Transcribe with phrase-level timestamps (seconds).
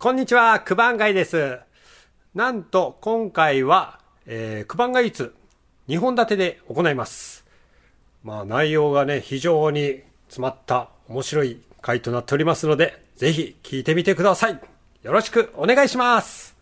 [0.00, 1.58] こんにちは、九番街です。
[2.32, 5.34] なんと、今回は、えー、九番街いつ、
[5.88, 7.44] 2本立てで行います。
[8.22, 14.60] まあ、内容がね、非常に詰まった面白い回となっておりますので、ぜひ聞いてみてください。
[15.02, 16.57] よろしくお願いします。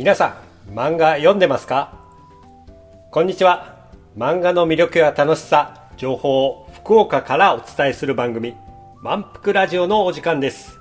[0.00, 1.92] 皆さん、漫画読んでますか？
[3.10, 3.76] こんにちは。
[4.16, 8.54] 漫画の魅力や楽しさ、情報を福岡からお伝えする番組、
[9.02, 10.78] 満腹ラジオのお時間です。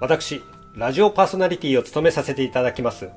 [0.00, 0.42] 私、
[0.74, 3.10] ラジオパーソナリティを務めさせていただきます、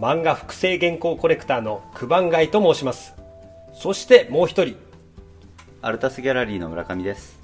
[0.00, 3.14] 漫画複製原稿コレクターの九番街と申します。
[3.72, 4.74] そしてもう一人、
[5.80, 7.38] アルタスギャラリーの村上です。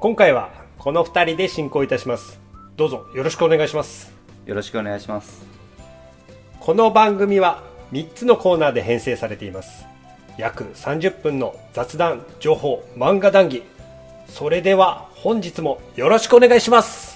[0.00, 2.40] 今回はこの二人で進行いたします。
[2.74, 4.12] どうぞよろしくお願いします。
[4.46, 5.55] よろしくお願いします。
[6.66, 9.86] この番組は3つのコーナーで編成されています。
[10.36, 13.62] 約30分の雑談情報漫画談義。
[14.26, 17.15] それでは本日もよろしくお願いします。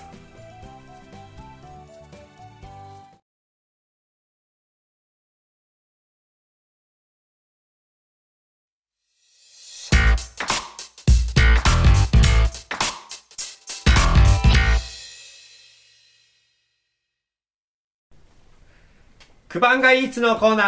[19.52, 20.64] 九番街イーツのコーナ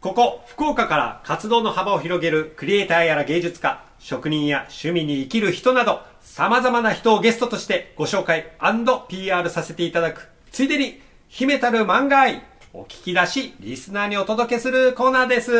[0.00, 0.02] ー。
[0.02, 10.30] ここ福岡から活動の幅を広げるクリエイターやら芸術家職人や趣味に生きる人など様々な人をゲストとしてご紹介 &PR させていただく。
[10.50, 15.52] ついでに秘めたる漫画愛お聞き出しリスナーにお届けするコーナーです。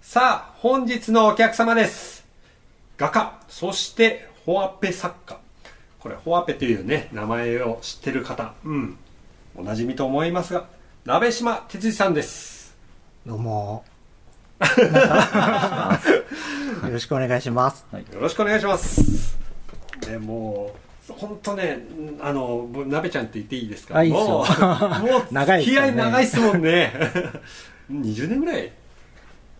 [0.00, 2.24] さあ本日のお客様です。
[2.96, 5.38] 画家そしてホアペ作家。
[6.00, 8.96] これホアペというね名前を知ってる方うん
[9.54, 10.77] おなじみと思いますが
[11.08, 12.76] 鍋島哲司さんです。
[13.26, 13.82] どうも。
[14.60, 14.66] よ
[16.92, 17.86] ろしくお願いします。
[18.12, 19.38] よろしくお願いします。
[20.06, 20.74] でも
[21.08, 21.78] う本当ね
[22.20, 23.96] あのぼ鍋ちゃんって言っていいですか？
[23.96, 24.48] あいもう
[25.00, 25.86] もう長いですよね。
[25.86, 26.92] 付き合い長いっすもんね。
[27.90, 28.70] 20年ぐらい、う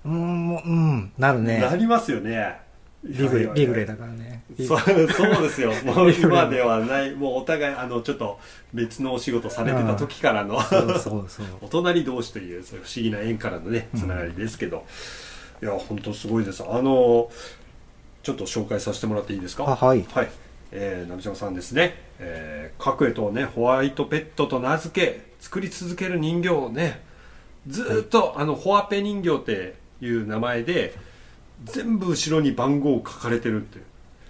[0.06, 1.60] ーん、もう、うん、なるね。
[1.60, 2.58] なりますよね
[3.04, 4.42] リグレ、リグレだだからね。
[4.56, 5.72] そうそうですよ。
[5.86, 7.14] もう今ではない。
[7.14, 8.40] もうお互いあのちょっと
[8.74, 10.60] 別のお仕事されてた時からの。
[10.60, 11.46] そうそうそう。
[11.62, 14.84] お隣同士というそういう不思議な縁からのねつながりですけど、
[15.62, 16.64] いや本当すごいです。
[16.68, 17.30] あの
[18.22, 19.64] ちょっと紹介させてもらっていいですか？
[19.64, 20.04] あはい。
[20.12, 20.28] はい。
[20.70, 27.00] えー、鍋島さんですね、えー、各絵とねホワイトペットと名付け作り続ける人形をね
[27.66, 30.94] ずーっと、あのホワペ人形っていう名前で
[31.64, 33.84] 全部後ろに番号を書かれてるっていう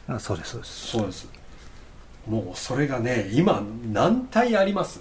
[0.09, 0.87] あそうです、そうです。
[0.89, 1.29] そうです
[2.27, 3.63] もうそれがね今
[3.93, 5.01] 何体あります？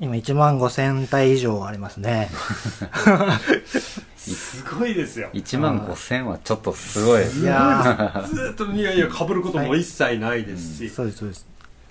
[0.00, 2.30] 今1万5千体以上ありますね。
[4.16, 7.22] すごいですよ1万5千はちょっとすごい。
[7.22, 11.46] いやずーっといやいや被ることも一切ないですし、ーそうです、そうです。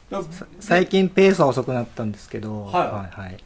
[0.09, 0.21] だ
[0.59, 3.37] 最近ペースは遅くなったんですけど、はいはい、はい。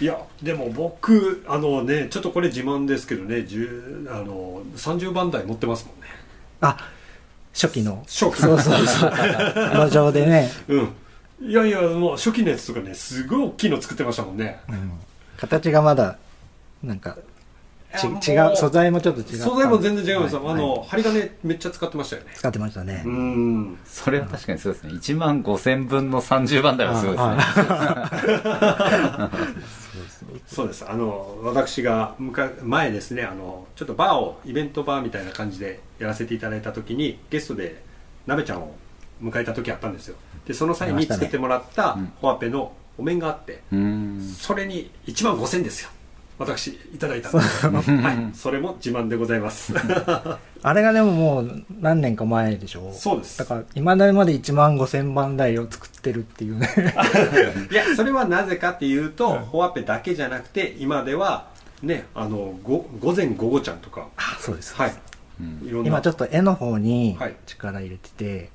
[0.00, 6.06] いやでも僕あのねちょっとこれ自慢ですけどね10あの30番台持ってますもんね
[6.60, 6.76] あ、
[7.52, 8.02] 初期の。
[8.06, 9.10] 初期そうそうそう。
[9.86, 10.88] 路上でね、うん
[11.40, 14.90] いやいやもう初期のやつとかねすごい大きいの作ってましたもんねうん、
[15.36, 16.18] 形がまだ、
[16.82, 17.16] なんか、
[17.96, 19.38] ち違う、素材もちょっと違う。
[19.38, 23.04] 素材も全然違います、はいあの、はい針金めっちゃ使ってましたよね使ってましたね。
[23.06, 24.94] うんそれは確かにそうですね。
[24.94, 27.36] 1万5千分の30番台はすごいですね。
[30.48, 30.88] そうです。
[30.88, 32.16] あの私が
[32.62, 37.82] 前ですねあのちょっとバーをイベントバーみたいな感じでやらせていただいた時にゲストで
[38.26, 38.74] なべちゃんを
[39.22, 40.16] 迎えた時あったんですよ。
[40.46, 42.12] でその際に作ってもらったうん。
[42.22, 43.62] ホアペのお面があって。
[44.22, 45.90] それに1万5000ですよ
[46.38, 47.66] 私いただいたんです。
[47.68, 48.30] はい。
[48.36, 49.74] それも自慢でございます。
[50.62, 52.92] あれがでももう何年か前でしょ？
[52.94, 53.38] そうです。
[53.38, 56.68] だから、今だまで1万5千番台を作ってるっていうね。
[57.70, 61.48] いやそれはなぜかっていうと、ホアペだけじゃなくて今では
[61.82, 64.06] ねあのご午前午後ちゃんとか。
[64.16, 64.74] あ、そうです。
[64.74, 64.92] はい。
[65.40, 65.86] うん。
[65.86, 67.34] 今ちょっと絵の方にはい。
[67.46, 68.50] 力入れてて、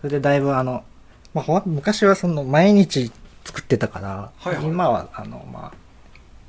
[0.00, 0.84] それでだいぶあの、
[1.34, 3.10] まあ昔はその毎日
[3.44, 4.64] 作ってたから、はいはい。
[4.64, 5.72] 今はあの、まあ、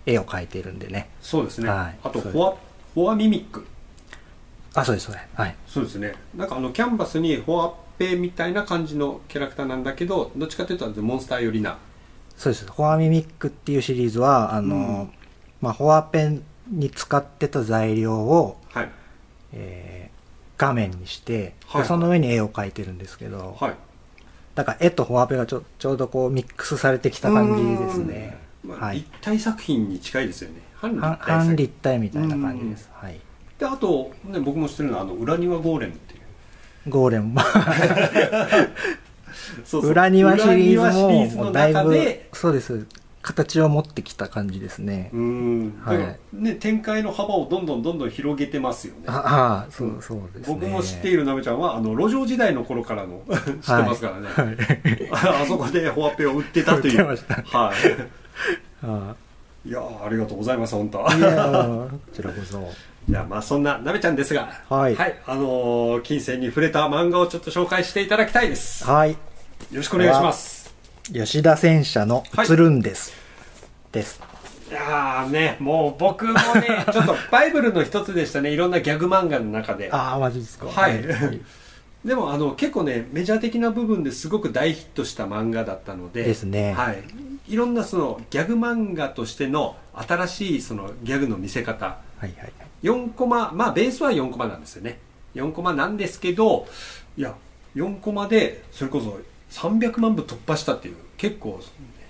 [0.06, 1.09] 絵を描いてるんでね。
[1.21, 2.00] そうですね、はい。
[2.03, 2.56] あとフォア
[2.94, 3.65] フォアミミック。
[4.74, 5.27] あ、そうです、そうです。
[5.33, 5.56] はい。
[5.68, 6.15] そうですね。
[6.36, 11.77] なんかあのキャンバスにフォアペみたいな感じのキャラクターなんだけどどっちかというとモンスター寄りな。
[12.38, 12.65] そうです。
[12.65, 15.12] フォアミミックっていうシリーズは、あの、うん。
[15.62, 18.89] まあ、フォアペンに使ってた材料を、はい。
[19.54, 20.12] えー
[20.62, 21.86] 画面にして、はい。
[21.86, 23.74] その上に絵を描いてるんですけど、はい。
[24.54, 28.38] だから絵とフォアペがちょちょうどこうミックスされてきた感じですね。
[28.63, 28.97] うんまあはい。
[28.97, 30.61] 立体作品に近いですよね。
[30.75, 31.47] 半立半体作品。
[31.47, 32.89] 半立体みたいな感じです。
[32.93, 33.19] はい。
[33.59, 36.21] であと、ね、僕も知ってるのはあの裏庭ゴーレムっていう。
[36.89, 37.39] ゴーレム、
[39.63, 39.91] そうそう。
[39.91, 41.95] 裏庭シリーズもだいぶ
[42.33, 42.87] そうです。
[43.21, 45.11] 形を持ってきた感じですね。
[45.83, 46.35] はい。
[46.35, 49.03] ね展開の幅をどんどんどんどん広げてますよね。
[49.07, 50.57] ああ、そう、そうですね。
[50.59, 54.57] 僕も知っているなべちゃんはあの路上時代の頃からの知ってますからね、はい。
[55.43, 57.05] あそこでフォアペを売ってたという。
[57.05, 57.71] は
[58.83, 59.16] あ
[59.66, 62.72] いいやーありがとうございます本当あいやー こちらこそ。
[63.10, 64.95] いやまあそんななべちゃんですがはい
[65.25, 69.18] あのー金銭に触れた漫画をちょっと紹介していただきたいですよはい。
[69.72, 70.74] ろしくお願いします
[71.12, 73.12] 吉田戦車の映るんです。
[73.92, 74.22] です。
[74.69, 80.68] いやーねもう僕もね ちょっとバイブルの一つでしたねいろんなギャグ漫画の中でああ、マジですか。
[80.68, 81.04] はい
[82.06, 86.74] でもあの結構ねメジャー的な部分ですごく大ヒットした漫画だったのでですね。
[86.74, 87.03] はい、
[87.48, 91.86] いろんなそのギャグ漫画としての新しいそのギャグの見せ方。
[91.86, 92.33] はいはい。
[92.83, 94.98] 4コマまあベースは4コマなんですよね。
[95.36, 96.68] 4コマなんですけど
[97.18, 97.36] いや
[97.75, 99.19] 4コマでそれこそ
[99.51, 101.59] 300万部突破したっていう結構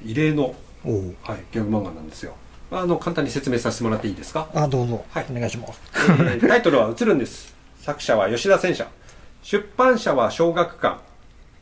[0.05, 0.55] 異例の。
[1.23, 2.33] はい、ギャグ漫画なんですよ。
[2.71, 4.47] あの簡単に説明させてもらっていいですか？
[4.55, 5.05] あ、どうぞ。
[5.11, 5.25] はい。
[5.29, 5.79] お願いします。
[5.93, 8.87] えータイトルは「映るんです」作者は吉田戦車
[9.43, 10.99] 出版社は小学館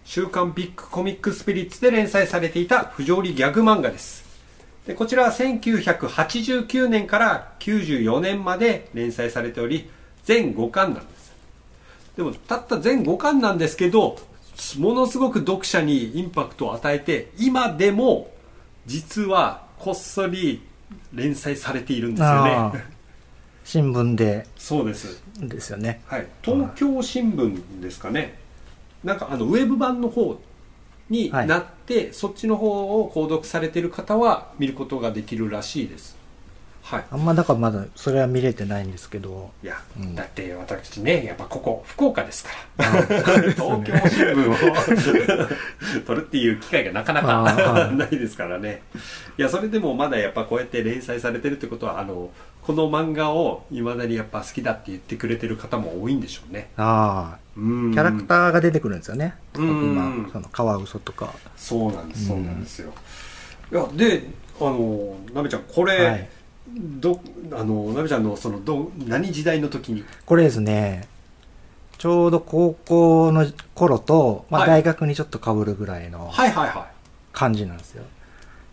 [0.03, 4.25] 週刊ビッグコミックスピリッツで連載されていた不条理ギャグ漫画です。
[4.85, 9.89] でこちらは1989年から94年まで連載されており
[10.23, 11.31] 全5巻なんです。
[12.17, 14.17] でもたった全5巻なんですけど
[14.77, 18.31] ものすごく読者にインパクトを与えて今でも
[18.87, 20.61] 実はこっそり
[21.13, 22.98] 連載されているんですよね。
[23.69, 25.21] 新聞で、そうです。
[25.37, 26.01] ですよね。
[26.07, 28.39] はい、東京新聞ですかね、
[29.03, 30.41] なんかあのウェブ版の方
[31.07, 31.47] にはい。
[31.47, 36.17] なって、そっちの方を購読されてる方は見ることができるらしいです。
[36.81, 40.15] はい、あんまだからまだそれは見れてないんですけど、いや、うん。
[40.15, 47.93] だって私ね、やっぱここ、福岡ですから、東京新聞を取るっていう機会がなかなかはい。
[47.97, 48.81] ないですからね。
[49.37, 52.31] いや、それでもまだやっぱこうやって連載されてるってことは、あの、
[52.61, 56.69] この漫画をいまだにやっぱ好きだって言ってくれてる方も多いんでしょうね。
[56.77, 59.35] ああ、うんキャラクターが出てくるんですよね。
[59.55, 61.33] うん今、そのカワウソとか。
[61.57, 62.93] そうなんです、うんそうなんですよ。
[63.71, 64.23] いや、で、
[64.59, 66.29] あの、なべちゃん、これ、はい
[66.71, 67.19] ど、
[67.51, 70.03] あの、なべちゃんの、その、ど、何時代の時に？
[70.25, 71.07] これですね、
[71.97, 76.87] ちょうど高校の頃と、まあ、はい大学にちょっと被るぐらいのはいはいは
[77.33, 78.03] 感じなんですよ。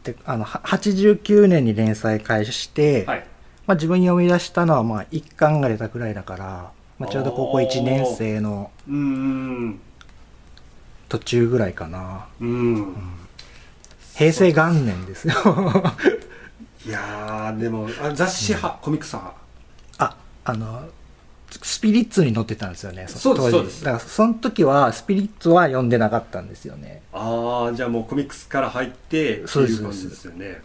[0.05, 3.07] で、あの、は89年に連載開始して、い。
[3.07, 3.27] はい。
[3.67, 9.81] まあ、自分読み出したのはまあ1巻が出たくらいだから、まあ、ちょうど高校1年生のうーん。
[11.09, 12.27] 途中ぐらいかな。
[12.41, 12.95] うん。
[14.15, 15.35] 平成元年ですよ。
[16.87, 19.37] いやー、でも、あ雑誌派、コミックス派？
[19.99, 20.89] あ、あの、
[21.63, 23.07] スピリッツに載ってたんですよね。
[23.09, 27.03] そうです当時そうですだからその時はスピリッツは読んでなかったんですよね。
[27.13, 30.63] ああ、じゃあもうコミックスから入って、そういう感じですよね。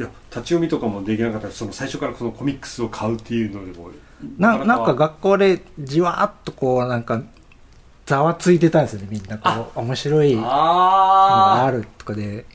[0.00, 3.90] いや、立ち読みとかもできなかったら、その最初からこのコミックスを買うっていうのでも、
[4.38, 7.22] ななんかが学校でじわーっとこうなんか
[8.06, 9.38] ざわついてたんですよねみんな。
[9.42, 12.46] あこう面白いのがあるとかで。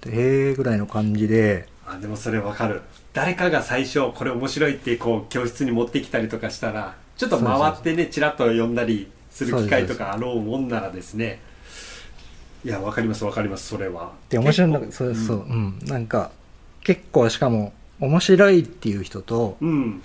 [0.00, 0.10] で。
[0.10, 1.68] へえぐらいの感じで。
[1.86, 2.82] あでもそれわかる。
[3.12, 11.40] 誰かが最初これ面白いってこう教室に持ってきたりとかしたらちょっと回ってねちらっと読んだりする機会とかあろうもんならですね。
[12.64, 14.10] いやわかりますわかりますそれは。
[14.28, 16.32] で面白いのそうそううん、なんか
[16.88, 20.02] 結構しかも面白いっていう人とうん。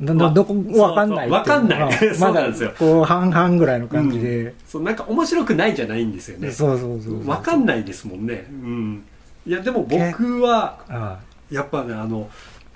[0.00, 2.18] どまあどこわかんないっていうわかんない。
[2.18, 2.72] まだ なんですよ。
[2.76, 6.50] こう半々ぐらいの感じで、そうなんか面白くないじゃないんですよね。
[6.50, 7.28] そうそうそうそう。
[7.28, 8.46] わかんないですもんね。
[8.50, 9.04] うん。
[9.46, 11.20] いやでも僕はあ
[11.50, 12.28] やっぱねあの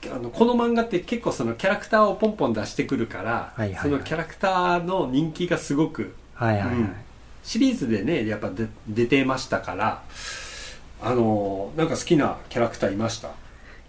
[0.07, 3.83] あのこの漫画って結構そのキャラクターをポンポン出してくるから、はいはいはい。
[3.83, 6.93] そのキャラクターの人気がすごくあはいはいはい、うん。
[7.43, 10.03] シリーズでねやっぱで出てましたから
[11.03, 13.29] あのなんか好きなキャラクターいました？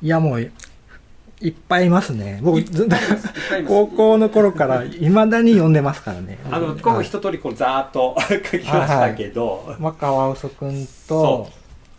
[0.02, 2.40] いやもういっぱいいますね。
[2.42, 2.88] 僕ずっ
[3.68, 6.38] 高校の頃からいまだに読んでますからね。
[6.50, 11.50] あの今後一通りこうざーっと 書きましたけど、まあ、カワウソくんそと、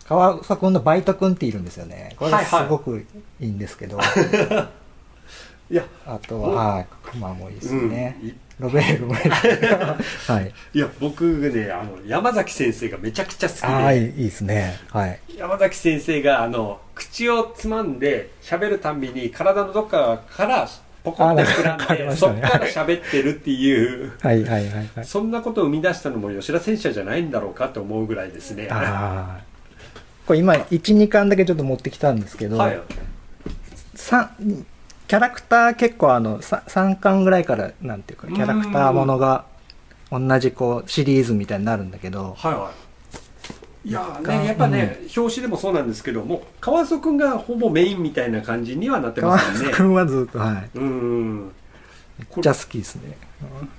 [0.07, 2.15] カワウソくんのバイトくんっているんですよね。
[2.17, 3.05] これはいはいすごく
[3.39, 3.99] いいんですけど、
[5.71, 8.17] いやあとは、はい、クマもいいですね。
[8.21, 10.53] うんいロベールもいいですはい。
[10.73, 14.79] いや僕ねあの山崎先生がめちゃくちゃ好きで、ああ、いいいいですね。
[14.89, 15.19] はい。
[15.37, 20.67] 山崎先生があの口をつまんで喋るたんびに体のどっかから
[21.03, 25.05] ポコって膨らんで、そっから喋ってるっていう、はいはいはいはい。
[25.05, 28.67] そんなことを生み出したのも吉田戦車じゃないんだろうかって思うぐらいですね。
[28.69, 29.55] はああ。
[30.25, 32.79] これ今、1、2巻だけちょっと持ってきたんですけど、い。
[33.93, 34.31] さ
[35.07, 39.45] キャラクター結構あの、さ3巻ぐらいから、なんていうか、キャラクターものが、
[40.11, 43.89] 同じこう、シリーズみたいになるんだけど、はいはい。
[43.89, 49.73] いやね、やっぱね、表紙でもそうなんですけども、川曽くんがほぼメインみたいな感じにはなって川ますよね。
[49.73, 50.69] 津くんはずっと、はい。
[50.77, 51.39] うん。
[51.45, 51.49] め
[52.23, 53.15] っちゃ好きですね。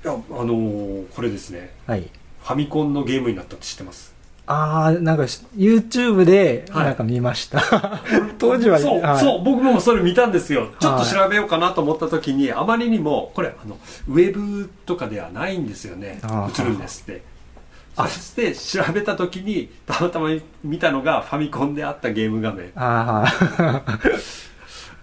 [0.04, 2.02] いや、あのーこれですね、はい。
[2.02, 4.14] ファミコンのゲームになったって知ってます？
[4.46, 7.60] ああ、なんかし YouTube ではいなんか見ました。
[8.38, 10.68] 当時は、そう、はいそう、僕もそれ見たんですよ。
[10.78, 13.76] ちょっとはい調べようかなと思った時に、あまりにも、これ、あの、
[14.08, 16.48] ウェブとかではないんですよねあ。
[16.52, 17.22] ー映るんですって。
[17.96, 20.28] そして調べた時に、たまたま
[20.62, 22.70] 見たのがファミコンであったゲーム画面。
[22.76, 23.24] あ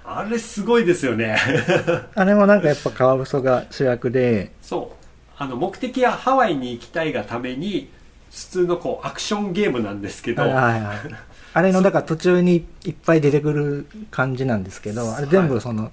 [0.05, 1.37] あ、あれすごいですよね。
[2.13, 5.03] あれもなんかやっぱ川細が主役で、そう。
[5.37, 7.89] あの、目的はハワイに行きたいがために、
[8.33, 10.97] 普通のこう、アクションゲームなんですけど、はいはいはい。
[11.53, 15.91] あれの、だから途中にいっぱい出てくる感じなんですけど、あれ全部その、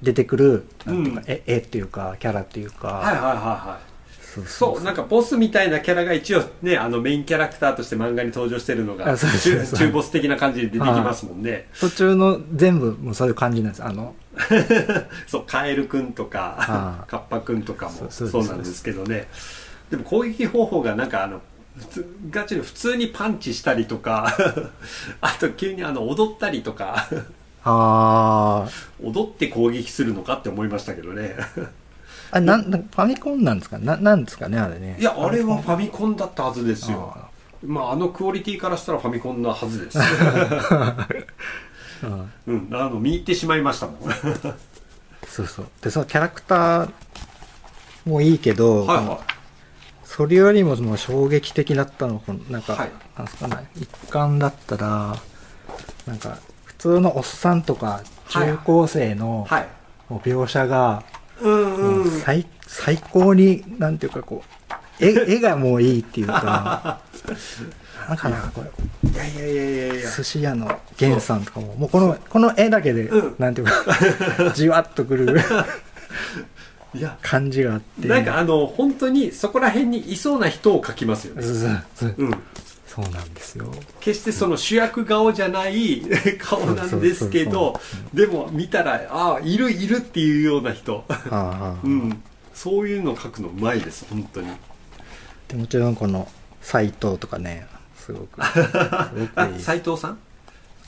[0.00, 3.90] 出てくる、なんていうか、うん絵絵っていうか、キャラっていうか、はいはいはいはい。
[4.46, 9.26] そうなんかボスみたいなキャラが一応ね、あのメインキャラクターとして漫画に登場してるのが、中
[9.76, 11.68] 中ボス的な感じで出てきますもんね。
[11.80, 13.84] 途中の全部もうそういう感じなんです。
[13.84, 14.14] あの、
[15.26, 19.26] そう、カエルくんとかあ、カッパくんとかもそうなんですけどね。
[19.90, 21.40] でも攻撃方法がなんかあの、
[21.76, 24.36] 普通ガチで普通にパンチしたりとか、
[25.20, 27.08] あと急にあの踊ったりとか、
[27.64, 28.68] あ
[29.02, 31.36] 踊って攻撃するのかって思いましたけどね。
[32.32, 33.78] あ、あなん、ファミコンなんですか？
[33.78, 34.96] な、なんですかね、あれね。
[34.98, 37.28] いや、あれはファミコンだったはずですよあ。
[37.66, 39.98] まあ、あのクオリティからしたらファミコンなはずです。
[42.02, 44.08] うんうん、あの、見入ってしまいましたもん。
[44.08, 44.18] はい
[45.28, 45.66] そうそう。
[45.82, 46.90] で、そのキャラクター
[48.06, 49.20] もいいけど、は
[50.10, 55.16] それよりももう衝撃的だったのこのなんか、はいなんすかね一巻だったら
[56.04, 59.54] なんか普通のおっさんとか中高生のい。
[59.54, 59.66] は
[60.24, 61.04] 描写が。
[61.40, 64.42] うん最最高になんていうかこ
[65.00, 67.00] う絵絵がもういいっていうか
[68.08, 68.62] なんかなこ
[69.04, 70.10] れいやいやいやいやいや。
[70.10, 75.40] 寿司屋の源さんとかももうこのこの絵だけで、うんなんていうかじわっとくる
[76.94, 81.42] いや、感じがあってなんかあの、本当にそこら辺にいそうな人を描きますよね。
[81.94, 82.34] そうん。
[82.86, 86.02] そうなんですよ決してその主役顔じゃない
[86.40, 87.80] 顔なんですけど、
[88.12, 91.04] でも見たら、ああ、いるいるっていうような人。
[91.84, 92.22] うん。
[92.52, 94.48] そういうの描くのうまいです、本当に。
[95.48, 96.28] でもちろんこの
[96.60, 97.66] 斎藤とかね
[97.96, 98.40] すごく
[99.60, 100.18] 斎藤さん？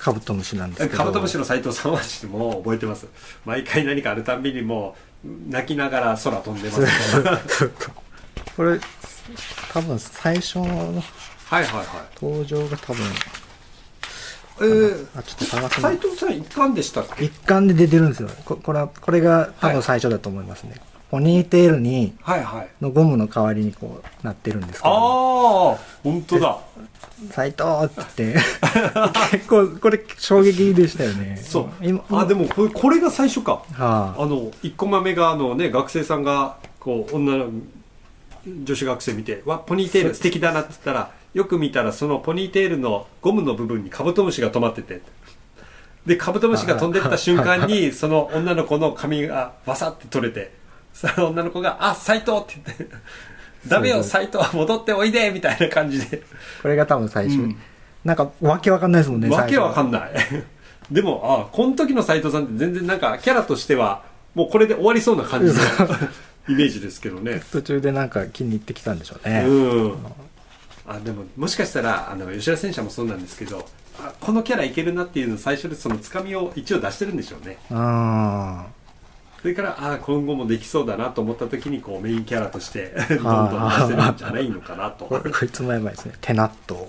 [0.03, 3.07] カブトムシなんですけどカブトムシの斎藤さんはもう覚えてます。
[3.45, 7.69] 毎回何かあるたんびにもう、泣きながら空飛んでます。
[8.57, 8.81] これ
[9.73, 11.87] 多分最初のはいはいはい。
[12.21, 13.03] 登場が多分
[14.61, 17.25] えー、あちょっと探すの斎藤さん一貫でしたっけ？
[17.25, 20.75] 一巻で出てるんですよここれはこれが多分最初だと思いますね、
[21.11, 22.69] ポニーテールにはいはい。
[22.81, 26.59] のゴムの代わりにこうなってるんですけどああ、本当だ。
[27.31, 28.41] 「斎藤!」って言って
[29.31, 31.87] 結構これ衝撃でしたよねそう。
[31.87, 33.63] 今あ、でもこれ、これが最初か。
[33.73, 37.51] はあの、一個豆が、あのね、学生さんが、こう、女の、
[38.65, 45.01] 女子学生見て、わ、ポニーテール素敵だなって言ったら、よく見たら、そのポニーテールのゴムの部分にカブトムシが止まってて、
[46.07, 50.53] で、カブトムシが飛んでった瞬間に、その女の子の髪がバサって取れて、
[50.93, 52.89] その女の子が、あ、斎藤って言って、
[53.67, 56.23] ダメよ、斎藤、戻っておいでみたいな感じで。
[56.63, 57.57] これが多分最初、うん
[58.05, 60.11] なんかわけわかんないですもんねわけわかんんない。
[60.91, 64.03] でも、あ、この時の斎藤さんって全然なんか、キャラとしては、
[64.35, 65.61] もうこれで終わりそうな感じの
[66.49, 67.43] イメージですけどね。
[67.53, 69.97] 途中でなんか気に入ってきたんでしょうね、うん。
[70.87, 73.65] あ、でも、もしかしたら、あの、吉田戦車もそうなんですけど、
[74.01, 77.59] あこのキャラいけるなっていうのを最初でそのつかみを一応出してるんでしょうね。
[77.71, 78.67] あ
[79.43, 85.07] それから、あ今後もできそうだなと思った時に、こう、メインキャラとして、 どんどん出せるんじゃないのかなと。
[85.07, 86.13] こいつもやばいですね。
[86.21, 86.89] テナット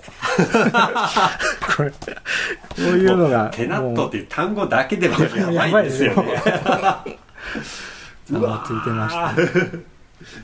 [1.76, 1.96] これこ
[2.78, 5.16] ういうのがテナットっていう単語だけでも
[5.52, 6.42] やばいですよね。
[8.30, 9.34] ざわついてました。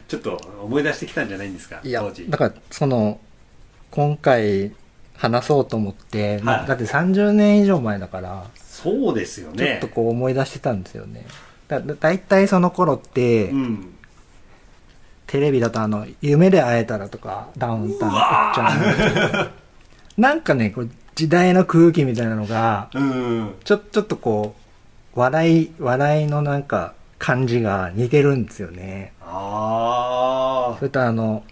[0.08, 2.28] ちょっと思い出してきたんじゃないんですかいや当時。
[2.28, 3.20] だからその
[3.92, 4.72] 今回
[5.16, 6.66] 話そうと思って、まあはい。
[6.66, 11.24] だって30年以上前だからそうですよちょっねとこう思い出してたんですよね
[11.70, 13.94] だだだいたいその頃って、うん。
[15.26, 19.46] テレビだとあの「夢で会えたら」とかダウンタウンうわー。
[19.46, 24.56] ちなんかねこう時代の空気みたいなのがうんちょちょっとこ
[25.14, 29.12] う笑い笑いのなんか感じが似てるんですよね。
[29.22, 31.44] あそれとあの、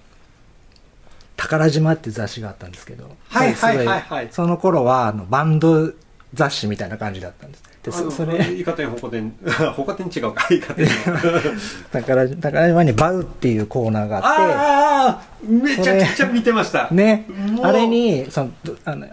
[1.37, 5.93] 宝島って雑誌があったんですけど、はいはいはいはいその頃はあのバンド
[6.35, 7.63] 雑誌みたいな感じだったんです。
[7.91, 9.33] で、あのそそれ、言い方にほこてん
[9.75, 10.89] ほこてん違うか言い方に
[11.93, 16.87] 宝宝島にバウっていうコーナーがあっああめちゃくちゃ見てました。
[16.87, 17.27] て、ね
[17.63, 19.07] あれに、その、どあの、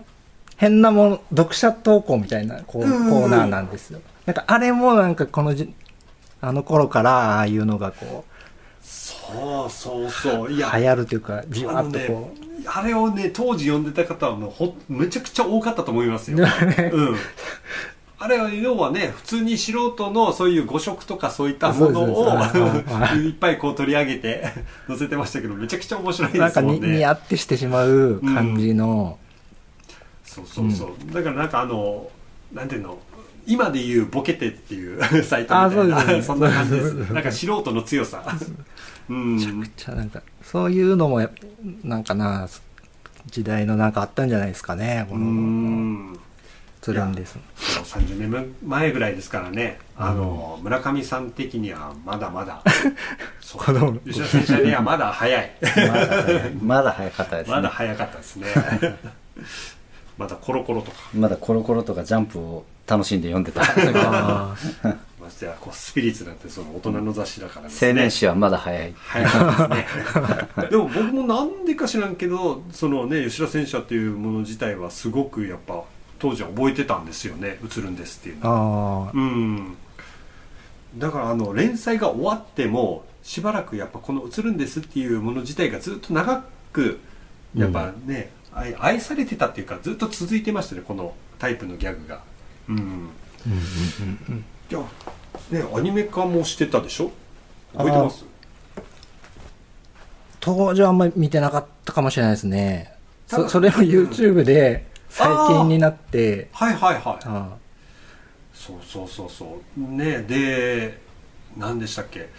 [0.57, 3.99] 変なもの、読者投稿みたいなこうコうんーナーなんですよ。
[4.25, 5.73] なんかあれもなんかこのじ、
[6.41, 8.25] あの頃からああいうのがこ
[8.81, 10.51] そうそうそう。
[10.51, 16.45] いう、や流行るというか、じわっとこう、ね、あれをね当時読んでた方はもうほめちゃくちゃ多かったと思いますよ、ね
[16.93, 17.15] うん
[18.17, 22.27] あれは要はね普通に素人のそういう誤植とかそういったものを
[23.15, 23.17] い。
[23.17, 23.29] い。
[23.31, 24.45] っぱいこう取り上げて
[24.87, 29.19] 載せてましたけどめちゃくちゃ面白いなんかに、ですもんねにやってしてしまう感じの、
[30.23, 32.09] そうそうそう、だからなんかあの
[32.53, 32.97] なんていうの？
[33.47, 35.97] 今で言うボケてっていう サイトみたいな。
[35.97, 37.05] あそうですそんな感じです。
[37.05, 37.13] す。
[37.13, 38.23] なんか素人の強さ。
[39.09, 39.37] うん。
[39.37, 41.29] じゃあなんか、そういうのもや、
[41.83, 42.47] なんかな、
[43.27, 46.15] 時代のなんかあったんじゃないですかね、こうの、
[46.91, 47.37] んつるんです。
[47.55, 52.61] そう30年前ぐらいですからね、あの村上さん的にはまだまだ。
[53.41, 53.99] そう。
[54.05, 55.51] 吉田選手にはまだ早い。
[55.61, 56.51] まだ早い。
[56.61, 57.53] まだ早かったですね。
[57.55, 58.47] まだ早かったですね。
[60.17, 60.97] まだコロコロとか。
[61.13, 63.61] まだコロコロとかジャンプを楽しんで読んでた。
[65.25, 67.89] ましてやこうスピリッツなんてその大人の雑誌だからですね。
[67.89, 68.93] 青年誌はまだ早い。
[68.95, 70.67] 早かったですね。
[70.69, 75.83] でも僕もなんでか知らんけどそのね吉田戦車っていうもの自体はすごくやっぱ
[76.19, 79.09] 当時は覚えてたんですよね映るんですっていうの。
[79.13, 79.77] あうん。
[80.97, 86.99] だからあの連載が終わってもしばらくやっぱこの「映るんです」っていうもの自体がずっと長く
[87.55, 92.21] やっぱね、愛愛されてたっていうかずっと続いてましたねこのタイプのギャグが。
[92.69, 92.75] うん。
[92.75, 94.45] ーうんうんうんうん。
[94.69, 94.83] じゃあ
[95.53, 97.11] ねアニメ化もしてたでしょ？
[97.75, 98.25] 覚えてます？
[100.39, 102.93] 当時はあんまり見てなかったかもしれないですね。
[103.27, 107.17] そそれも YouTube で最近になって、はいはいはい。
[107.25, 107.49] あ
[108.53, 109.79] そうそうそうそう。
[109.79, 110.99] ねで
[111.57, 112.29] 何でしたっけ？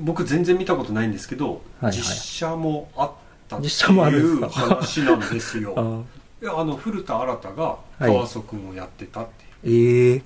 [0.00, 1.92] 僕全然見たことないんですけど、はいはい。
[1.92, 3.10] 実写もあっ
[3.48, 5.74] たって実写もあるいう話なんですよ。
[5.78, 8.06] あいやあの古田新太がはい。
[8.06, 9.26] 川曽君をやってたっ
[9.62, 10.22] ていう、ええ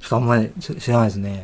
[0.00, 1.42] ちょっとあんまり知知らないですね。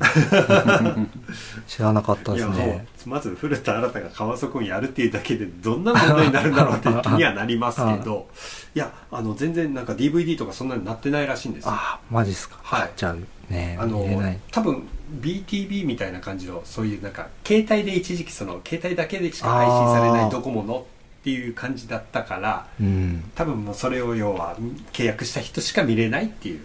[1.66, 2.86] 知らなかったですね。
[3.06, 8.28] うまず古田新太が川曽君やるっていうだけでどんな問題になるんだろうって 気にはなりますけど
[8.74, 12.56] いやあの全然なんか DVD とかそんなになってないらしいんですよああ、マジっすか。
[12.62, 13.16] はいじゃあ
[13.50, 14.06] ね、あの。
[14.50, 14.88] 多分
[15.20, 20.86] BTV みたいな感じのそういうなんか携帯で一時期その携帯だけでしか配信されないドコモの
[21.20, 23.24] っていう感じだったからうん。
[23.34, 24.56] 多分もうそれを要は
[24.92, 26.64] 契約した人しか見れないっていううん。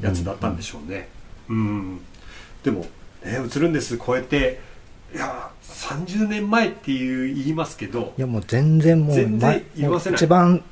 [0.00, 1.08] やつだったんでしょうね
[1.48, 2.00] うん、
[2.62, 2.80] でも
[3.22, 4.60] ね映るんですこうやって
[5.14, 10.62] いや30年前っていう言いますけどいやもう全然もう、全然ま言わせない一番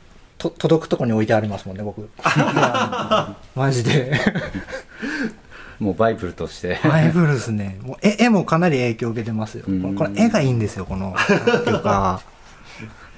[0.43, 2.09] と届くとこに置いてありますもんね、僕。
[3.55, 4.13] マジで。
[5.79, 6.81] もうバイブルとして。
[6.83, 7.79] バイブルですね。
[7.83, 9.65] もう絵絵もかなり影響を受けてますよ。
[9.69, 11.15] うんこれ絵がいいんですよ、この。
[11.15, 12.21] っていうか、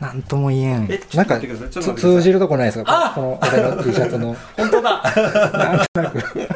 [0.00, 0.88] なんとも言えん。
[0.90, 1.40] えなんか
[1.96, 3.12] 通じるとこないですか？
[3.12, 4.36] あこの俺の T シャツの。
[4.56, 5.02] 本当だ
[5.52, 6.48] なんとなく。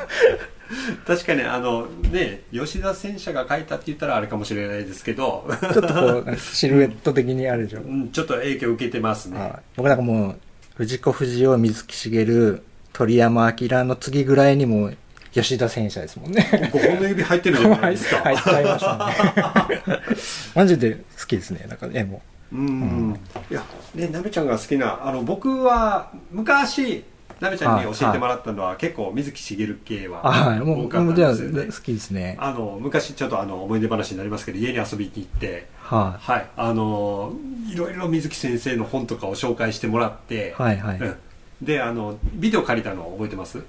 [1.07, 7.81] 確かにあのね吉田戦車が書いたって言ったらあれかもしれないですけどちょっとこう、シルエット的にあるでしょ。
[7.81, 10.37] うんちょっと影響を受けてますねはい僕なんかもう、
[10.75, 14.91] 藤子不二雄、水木しげる、鳥山明の次ぐらいにも、
[15.33, 16.49] 吉田戦車ですもんね。
[16.53, 20.01] 5本の指入ってるじゃないですか入っちゃいましたね。
[20.55, 22.17] マジで好きですね、なんか絵も。
[22.17, 22.21] う
[22.57, 23.63] ん、いや
[23.95, 27.05] ねなべちゃんが好きなあの僕は昔
[27.41, 31.67] なべちゃんに教えてもらったのは、結構水木しげる系は多かったんですよね。
[31.67, 32.37] 好きですね。
[32.41, 36.47] あの昔ちょっとあの思い出話になりますけど家に遊びに行ってははい。
[36.57, 37.33] あの
[37.71, 40.61] いろいろ水木先生の本とかを紹介してもらって、い。
[40.61, 40.99] はいはい。
[40.99, 41.17] うん、
[41.63, 43.59] であのビデオ借りたの覚えてます？
[43.59, 43.63] ん？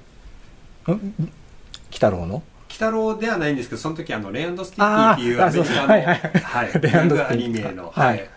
[0.88, 1.00] 鬼
[1.92, 2.36] 太郎の？
[2.38, 6.82] 鬼太郎ではないんですけどその時あのレイスティッキーっていうアメリカのはいはいはい。
[6.82, 8.08] レイヤングアスティッキーニメの、はい。
[8.08, 8.30] はい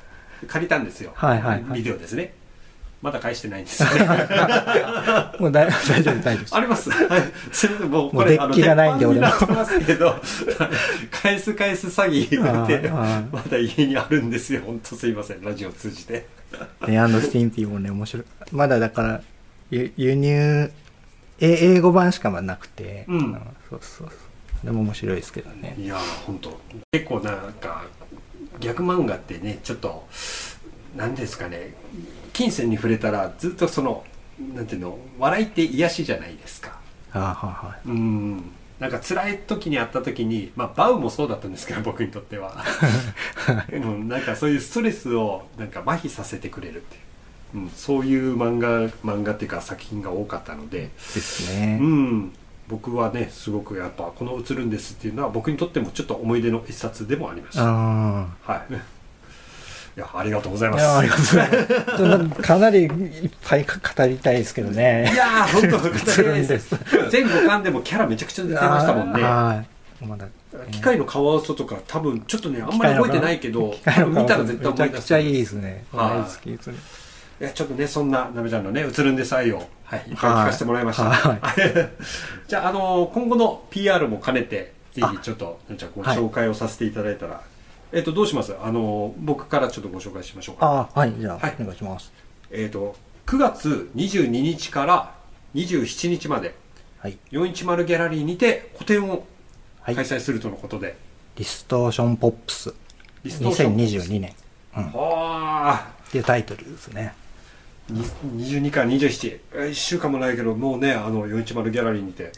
[0.46, 2.34] 借りたんですよ、はいはいはいビデオですね
[3.02, 4.06] まだ返してないんですよね
[5.40, 6.56] もう大 大丈夫、大丈夫。
[6.56, 6.88] あります。
[6.88, 7.22] はい。
[7.50, 10.14] すみません、もうこれ、もうデッキがないんで俺もますけど、
[11.10, 14.62] 返す返す詐欺言って、まだ家にあるんですよ。
[14.64, 16.26] 本当すいません、ラジオを通じて。
[16.86, 18.24] レアンドスティンピーもね、面白い。
[18.52, 19.20] まだだから、
[19.72, 20.70] ゆ輸入、
[21.40, 23.32] え英語版しかなくて、うん
[23.68, 24.14] そうそうそ
[24.62, 24.66] う。
[24.66, 25.74] でも面白いですけどね。
[25.76, 26.60] いやー、本当
[26.92, 27.82] 結構なんか、
[28.62, 30.06] 逆漫画ってね、ちょっと、
[30.96, 31.74] なんですかね、
[32.32, 34.04] 金銭に触れたら、ずっとその、
[34.54, 36.78] なんていうの、笑いって癒しじゃないですか。
[37.12, 38.52] あーはうん。
[38.78, 42.64] なんか辛い時にあった時に、まあ、バウもそうだったんですけど僕にとっては、
[43.70, 46.98] うん、なんかそういうストレスをなんか麻痺させてくれるってい
[47.60, 51.84] う、うん、そういう漫画漫画っていうか作品が多かったので、ですねう。
[51.84, 52.32] ん、
[52.72, 57.64] 僕はねすごくやっぱこの「映るんです」っていうのは僕にとってもちょっと思い出の一冊でもありました、い
[59.94, 60.72] いやありがとうございあ。
[60.72, 62.42] ま すいや、ありがとうございます。
[62.42, 65.10] かなりいっぱい語りたいですけどね。
[65.12, 66.74] いやー、本当映るんです。
[67.12, 69.22] 全5巻でもキャラめちゃくちゃ出てましたもんね。
[69.22, 69.62] は
[70.02, 70.06] い。
[70.06, 70.26] まだ。
[70.70, 73.74] 機械のカワウソとか多分ちょっとね、あんまり覚えてないけど、
[74.08, 74.72] 見たら絶対思い出す。
[74.72, 75.84] めちゃくちゃいいですね。
[75.92, 76.74] はい大好きですね。
[77.42, 81.10] いや、ちょっとね、そんな、なべちゃんのね、映るんです愛を、はい、いっぱい聞かせてもらいました。
[81.10, 81.40] はい
[82.46, 87.40] じゃあ、あのー今後の PR も兼ねて、ぜひちょっと、じゃあごはい紹介をさせていただいたら、
[87.90, 88.54] えっ、と、どうします？
[88.62, 90.66] あのー僕からちょっとご紹介しましょうか。
[90.66, 91.12] ああ、はい。
[91.18, 92.12] じゃあはい、お願いします。
[92.52, 92.94] えっ、と、
[93.26, 95.12] 9月22日から
[95.56, 96.54] 27日まで、
[97.00, 97.18] はい。
[97.32, 99.26] 410ギャラリーにて個展を
[99.80, 100.04] はい開。
[100.04, 100.96] 催するとのことで、
[101.34, 102.72] ディストーションポップス
[103.24, 104.32] リストーション2022年。
[104.76, 104.84] うん。
[104.84, 107.20] っはあていうタイトルですね。
[107.92, 108.04] に
[108.46, 112.32] 22から27え1週間もないけどもうねあの410ギャラリーにて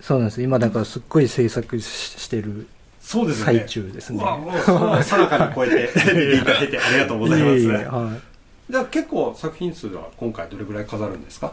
[0.00, 0.42] そうなんです。
[0.42, 2.66] 今、だからすっごい制作ししてる
[3.00, 4.22] そうですよね最中ですね。
[4.22, 4.52] うわも
[4.98, 8.72] うさなかに超えて 出ていただいてありがとうございますいえいえはい。
[8.72, 11.52] じゃあ結構作品数は今回どれぐらい飾るんですか？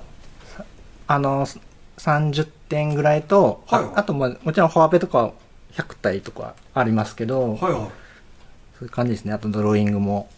[1.08, 1.46] あの、
[1.98, 5.32] 30点ぐらいと、はいはいああと、まあ、もちろんフォアペとか
[5.74, 7.90] 100体とかありますけど、はいは
[8.78, 9.34] そういう感じですね。
[9.34, 10.30] あとドローイングも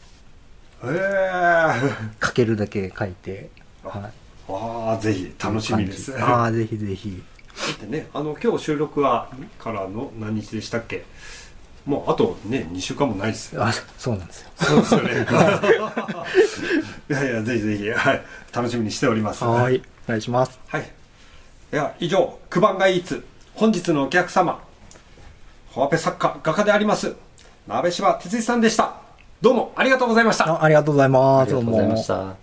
[0.82, 3.50] 書けるだけ書いて、
[3.84, 4.12] あはい。
[4.52, 7.22] ああぜひ楽しみですああ、ぜひぜひ。
[7.68, 11.04] だってねあの今日収録はからの何日でしたっけ？
[11.86, 14.50] もうあとね2週間もないですよあ、そうなんですよ。
[14.58, 15.12] そうですよね
[17.10, 18.22] いやいやぜひぜひ、はい、
[18.54, 19.82] 楽しみにしておりますはい。
[20.06, 20.60] お願いします。
[20.68, 20.82] はい。
[21.72, 23.24] いや、以上、九番街イーツ、
[23.56, 24.60] 本日のお客様、
[25.72, 27.16] ホアペ作家、画家であります、
[27.68, 28.96] 鍋柴哲司さんでした。
[29.42, 30.52] どうもありがとうございました。
[30.52, 31.50] あありがとうございあます。
[31.52, 32.38] りがとうございましどうもた。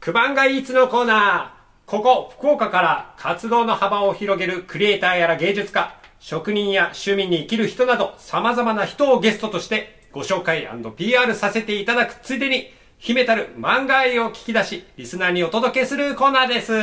[0.00, 1.60] 九番街イーツのコーナー。
[1.88, 16.74] ここ、福岡から活動の幅を広げるクリエイターやら芸術家、職人や趣味に生きる人など、様々な人をゲストとしてご紹介 &PR させていただくついでに、秘めたる漫画愛を聞き出し、リスナーにお届けするコーナーです。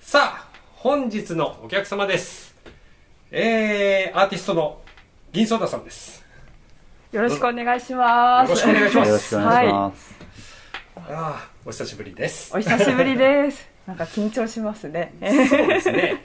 [0.00, 2.54] さあ、本日のお客様です。
[3.32, 4.80] えー、アーティストの
[5.32, 6.24] 銀ソーダさんです。
[7.10, 8.50] よろしくお願いします。
[8.50, 10.14] よろしくお願いしますよろしくお願いします。
[10.94, 12.56] ああ、お久しぶりです。
[12.56, 13.68] お久しぶりです。
[13.88, 15.12] なんか緊張しますね。
[15.20, 16.22] そうですね。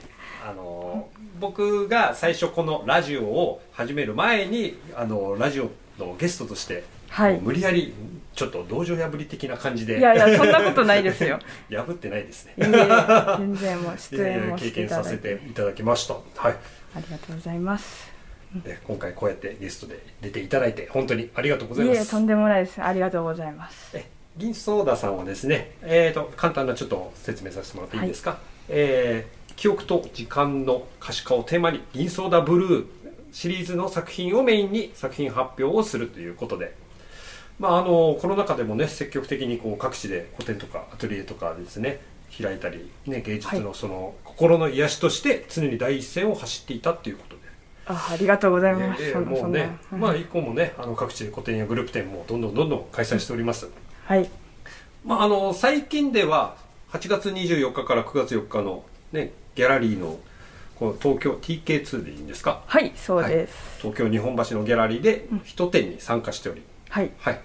[0.48, 1.08] あの
[1.40, 7.92] 僕が最初このラジオを始める前にあのラジオのゲストとして、はい無理やり
[8.34, 11.38] ちょっと道場破り的な感じでいやいや、そんなことないですよ。
[11.70, 12.74] 破ってないですねいえいえ
[13.38, 15.36] 全然もう出演も経験させて。
[15.36, 16.54] ていただきましたはいあ
[16.96, 18.10] りがとうございます。
[18.54, 22.82] で今回こうやってゲストで出ていただいて本当にありがとうございいえ、ますとんでもないです。
[22.82, 23.96] ありがとうございます。
[23.96, 24.04] え
[24.36, 32.86] 銀ソーダさんはですね、えー、と簡単なちょっと説明させてもらっていいですか、えー記憶と時間の可視化をテーマに銀ソーダブルー
[33.30, 36.74] シリーズの作品をメインに作品発表をするということで、
[37.60, 42.00] まあ、あのコロナ禍でもね積極的にこう各地で個展とかアトリエとかですね
[42.42, 47.42] 開いたり、ね、芸術のその心の癒しとして常に第一線を走っていたということで。
[47.86, 49.02] あ、ありがとうございます。
[49.02, 53.68] えもうんね、うんまあ以降もねあの各地で個展やグループ展もどんどんどんどん開催しております、
[54.06, 54.30] はい。
[55.04, 56.56] まあ、あの最近では
[56.92, 60.18] 8月24日から9月4日の、ね、ギャラリーの
[60.76, 62.62] この東京 TK2 でいいんですか？
[62.66, 63.54] はい、そうです。
[63.82, 67.10] 東京日本橋のギャラリーで一展に参加しており、はい。
[67.18, 67.40] はい、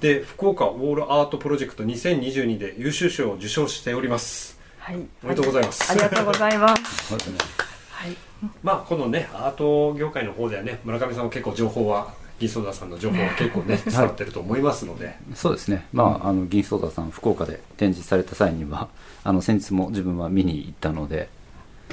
[0.00, 4.96] で福岡ウォールアートプロジェクト2022で優秀賞を受賞しておりますはい。
[5.24, 7.12] おめでとうございますありがとうございます。
[7.90, 8.16] はい。
[8.62, 15.86] まあこのねアート業界の方ではね村上さんは結構情報はギソーダさんの情報は結構ね 伝わってると思いますので、そうですね。
[15.92, 18.88] まあ、あの、銀ソーダさん、福岡で展示された際には、
[19.24, 21.30] あの、先日も自分は見に行ったので、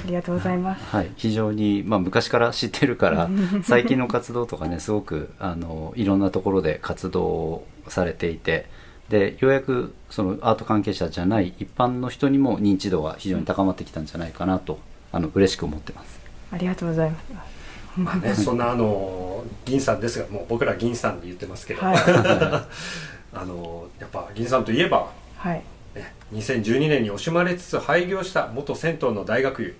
[0.02, 0.84] ありがとうございます。
[0.84, 3.30] はい、非常に、まあ、昔から知ってるから
[3.62, 8.66] 最近の活動とかねすごくあのいろんなところで活動をされていて
[9.08, 14.78] でようやくそのアート関係者じゃない一般の人にも認知度が非常に高まってきたんじゃないかなと
[15.12, 16.20] あの嬉しく思ってます。
[16.50, 17.54] ありがとうございます。
[17.96, 21.96] まあね、そんな あの銀さんですがもう僕ら銀さんで言ってますけど、はい。
[23.36, 25.62] あのやっぱ銀さんといえば、はい。
[25.94, 29.76] ね、2012年に惜しまれつつ廃業した元銭湯の大学湯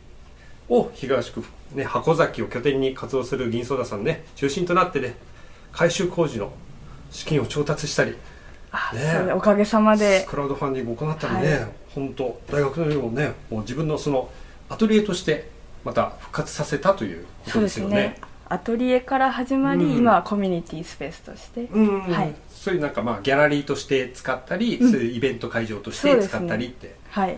[0.69, 5.15] を東区、ね、箱崎を拠点に活動する銀ソーダさんね中心となってね
[5.73, 6.53] 改修工事の
[7.11, 8.17] 資金を調達したり
[8.73, 10.27] あねおかげさまで。
[10.29, 11.69] クラウドファンディングを行ったりね、はい。
[11.95, 14.29] 本当大学のようにもねもう自分のその
[14.69, 15.49] アトリエとして
[15.85, 18.17] また復活させたということですよね。
[18.19, 18.29] すね。
[18.49, 19.97] アトリエから始まり、うん。
[19.99, 22.35] 今はコミュニティスペースとして、うん、はい。
[22.49, 24.91] そういうなんかまあギャラリーとして使ったり、うん。
[24.91, 26.95] そういうイベント会場として使ったりって。
[27.11, 27.37] はい。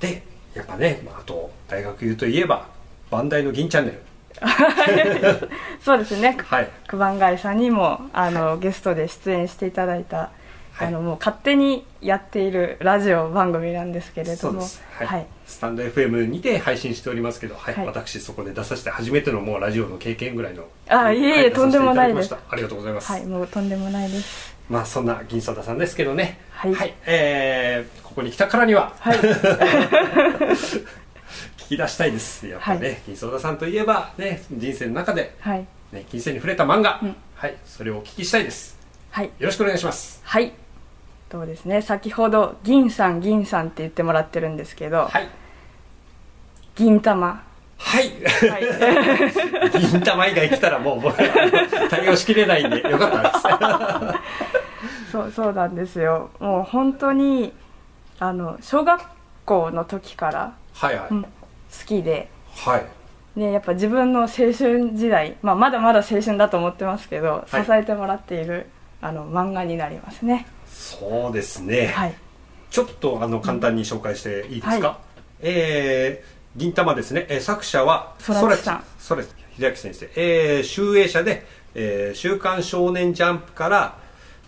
[0.00, 0.22] で
[0.56, 2.66] やっぱね、まあ、あと大学言うといえば
[3.10, 4.02] バンダイの銀チャンネル。
[5.80, 6.36] そうですね。
[6.44, 6.68] はい。
[6.88, 10.30] 九番街さんにもあの、ゲストで出演していただいた、
[10.72, 10.88] はい。
[10.88, 14.60] あのもう勝手にやっているラジオ番組なんですけれども。
[14.60, 15.06] はい。
[15.06, 15.26] はい。
[15.46, 17.74] スタンド FM にて配信しておりますけど、はい。
[17.74, 17.86] はい。
[17.86, 21.16] 私そこで出させて初めてのもうラジオの経験ぐらいのあい。
[21.16, 21.52] えいえはい。
[21.52, 22.34] とんでもないです。
[22.34, 24.54] ありがとうございます、はいもうとんでもないです。
[24.68, 26.40] まあそんな銀ソーダさんですけどね。
[26.50, 26.94] はい。
[27.06, 28.94] えーここに来たからには。
[28.98, 29.18] はい。
[29.20, 30.86] 聞
[31.68, 32.48] き出したいです。
[32.48, 32.98] やっぱね、はい。
[33.06, 35.66] 銀ソーダさんといえばね人生の中で、はい。
[35.92, 37.16] ね、金銭に触れた漫画、うん。
[37.34, 37.54] はい。
[37.66, 38.78] それをお聞きしたいです。
[39.10, 39.26] はい。
[39.26, 40.22] よろしくお願いします。
[40.24, 40.54] はい。
[41.30, 41.82] そうですね。
[41.82, 45.28] 先ほど銀さん銀さんって言ってもらってるんですけど、はい。
[46.74, 47.44] 銀玉。
[47.76, 48.12] はい。
[48.50, 49.76] はい。
[49.78, 51.18] 銀玉以外来たらもう僕
[51.90, 54.16] 対応しきれないんでよかったで
[55.04, 55.12] す。
[55.12, 56.30] そうそうなんですよ。
[56.40, 57.52] もう本当に
[58.18, 59.02] あの小学
[59.44, 61.28] 校の時から、はいはい、うん好
[61.86, 62.28] きで。
[62.54, 62.86] はい。
[63.38, 67.64] ね、やっぱ自分の青春時代、まあ、まだまだ青春だと思ってますけど、はい。
[67.64, 68.66] 支えてもらっている
[69.02, 70.46] あの漫画になりますね。
[70.66, 72.14] そうですね、はい。
[72.70, 74.98] ちょっとあの簡単に紹介していいですか、は
[75.40, 78.84] えー銀玉ですね、えー作者は空知さん。
[79.08, 83.98] 空知秀明先生、えー、集英社で、えー週刊少年ジャンプ」から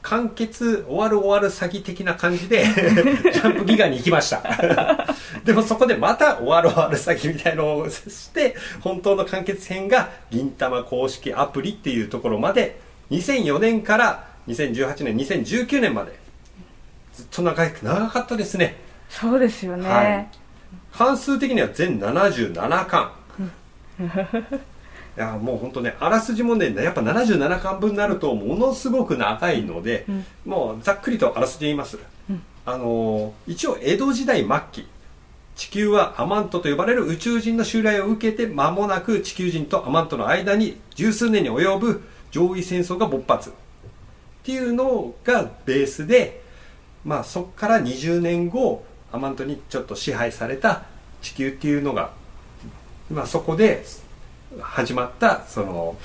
[0.03, 4.43] 完結終わる終わる詐欺的な感じで ジャンプギガに行きました。
[5.45, 12.81] でもそこでまた終わる終わる詐欺みたいのをして本当の完結編が銀玉公式アプリっていうところまで
[13.11, 16.29] 2004年から2018年2019年まで。
[17.19, 18.77] ずっと長い長かったですね。
[19.11, 20.29] そうですよね、はい。
[20.93, 23.11] 関数的には全77巻
[25.19, 30.25] いやもう本当ねあらすじもねやっぱ77巻分になるとものすごく長いので、うん。
[30.47, 31.99] もうざっくりとあらすじ言います、
[32.31, 32.43] うん。
[32.65, 34.87] あのー一応江戸時代末期
[35.57, 43.51] 地球はアマントと呼ばれる宇宙人の襲来を受けて間もなく地球人とアマントの間に十数年に及ぶ上位戦争が勃発。
[43.51, 43.53] っ
[44.45, 46.43] ていうのがベースで
[47.05, 50.85] まあそこから20年後アマントにちょっと支配された
[51.23, 52.13] 地球っていうのが、
[53.11, 53.85] まあ、そこで
[54.61, 55.97] 始まったその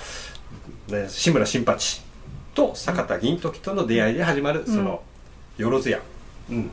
[0.88, 2.02] ね志村新八
[2.54, 5.02] と坂田銀時との出会いで始まるその
[5.58, 6.00] よろずや、
[6.50, 6.72] うん、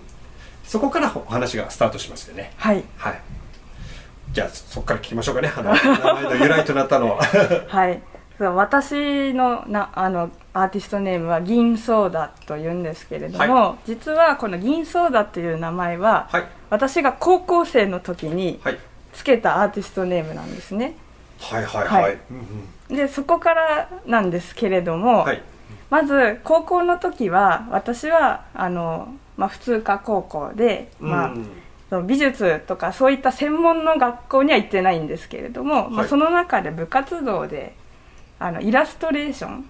[0.64, 2.52] そこからお話がスタートしますよね。
[2.56, 2.84] はい。
[2.96, 3.20] はい。
[4.32, 5.52] じゃあそこから聞きましょうかね。
[5.54, 7.22] あの名前の由来となったのは。
[7.68, 8.02] はい。
[8.38, 16.44] 私のなあのアーティストネームは銀ソーダというんですけれども、は実はこの銀ソーダという名前は、はい。
[16.70, 18.78] 私が高校生の時にはい。
[19.12, 20.94] つけたアーティストネームなんですね
[21.40, 22.18] はいはいはい、はい。
[22.30, 25.42] うんでそこからなんですけれども、うんはい。
[25.90, 31.46] まず高校の時は私はあの、まあ、普通科高校で、まあうん
[31.88, 37.74] その美術とかそういった専門の学校には行ってないんですけれども、まあ、はいその中で部活動で
[38.38, 39.68] あのイラストレーション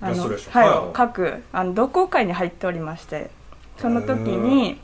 [0.00, 0.92] あのはいはいはい。
[0.94, 3.30] 描くあの同好会に入っておりまして
[3.76, 4.80] その時に、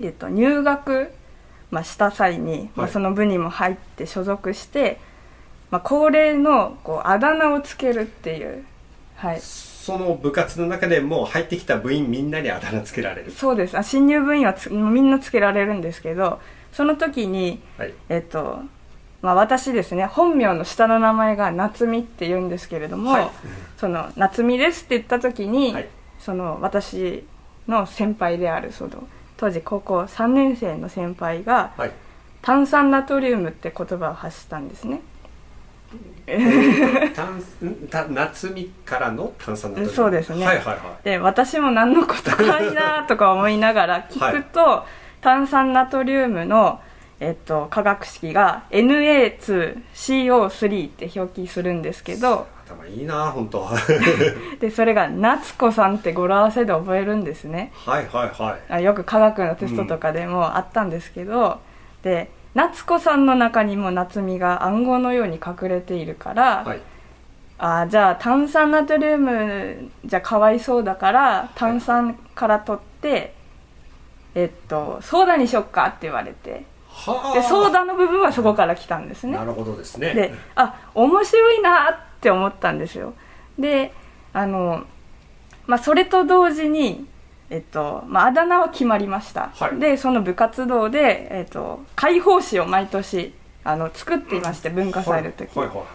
[0.00, 1.12] えっと、入学、
[1.70, 2.92] まあ、した際に、まあ、はい。
[2.92, 4.98] その部にも入って所属して、
[5.70, 8.64] まあ、恒例のこうあだ名をつけるっていう、
[9.16, 13.30] はい、その部活の中でもう入ってきた部員みんなにあだ名つけられる。
[13.32, 13.78] そうです。
[13.78, 16.40] あ新入部員はつみんなつけられるんですけど
[16.72, 17.94] その時にはい。
[18.08, 18.62] えっと
[19.22, 23.30] まあ、私ですね本名の下の名前が夏美って言うんですけれども、はい。
[23.76, 25.88] その夏美ですって言った時に、はい。
[26.18, 27.24] その私
[27.68, 29.06] の先輩であるその
[29.36, 31.92] 当時高校3年生の先輩がはい。
[32.42, 35.02] 炭酸ナトリウムって言葉を発したんですね
[37.14, 37.42] 炭
[38.14, 40.46] 夏みからの炭酸ナトリウムそうですね。
[40.46, 41.04] はいはいはい。
[41.04, 44.84] で私も何のことかいなとか思いながら聞くと、
[45.20, 46.80] 炭酸ナトリウムの、
[47.18, 53.76] えっと、化学式が Na2CO3 って表記するんですけど頭いいな本当は
[54.60, 57.72] でそれが夏子さんって語呂合わせで覚えるんですね。
[57.86, 58.72] いはいはい。
[58.72, 61.60] あよく科学のテストとかでもあったんですけど、
[62.02, 66.80] で夏子さんの中にも夏美が暗号のように隠れているから、はい。
[67.58, 73.34] あじゃあ炭酸ナトリウムじゃかわいそうだから炭酸から取って、
[74.34, 76.64] えっとソーダにしよっかって言われて。
[76.88, 79.36] はでソーダの部分はそこから来たんですね。
[79.36, 80.14] なるほどですね。
[80.14, 83.14] であ面白いなって思ったんですよ。
[83.58, 83.92] で
[84.32, 84.84] あの
[85.66, 87.06] まあ、それと同時に、
[87.50, 89.78] えっとまあ、あだ名は決まりました、はい。
[89.78, 93.34] でその部活動で、えっと、解放誌を毎年
[93.64, 95.68] あの作っていまして文化祭の時、はい。
[95.68, 95.76] はい。
[95.76, 95.86] はい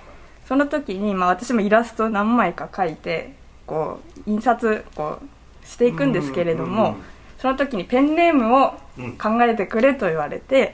[0.47, 3.33] その時に、まあ、私もイラスト何枚か描いて
[3.65, 7.03] こう印刷こうしていくんですけれども、うんうんうん
[7.37, 9.17] その時にペンネームをうん。
[9.17, 10.73] 考えてくれと言われて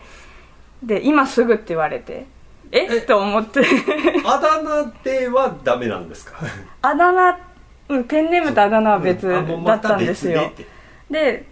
[0.83, 2.27] で今すぐって言われて
[2.71, 2.87] え？
[2.89, 2.97] え？
[2.97, 3.61] っと思って。
[4.23, 6.37] あだ名ではダメなんですか？
[6.83, 7.39] あだ名
[7.95, 11.33] うんペンネームとあだ名は別うんあもうだまったんですよ、別でって。
[11.39, 11.45] で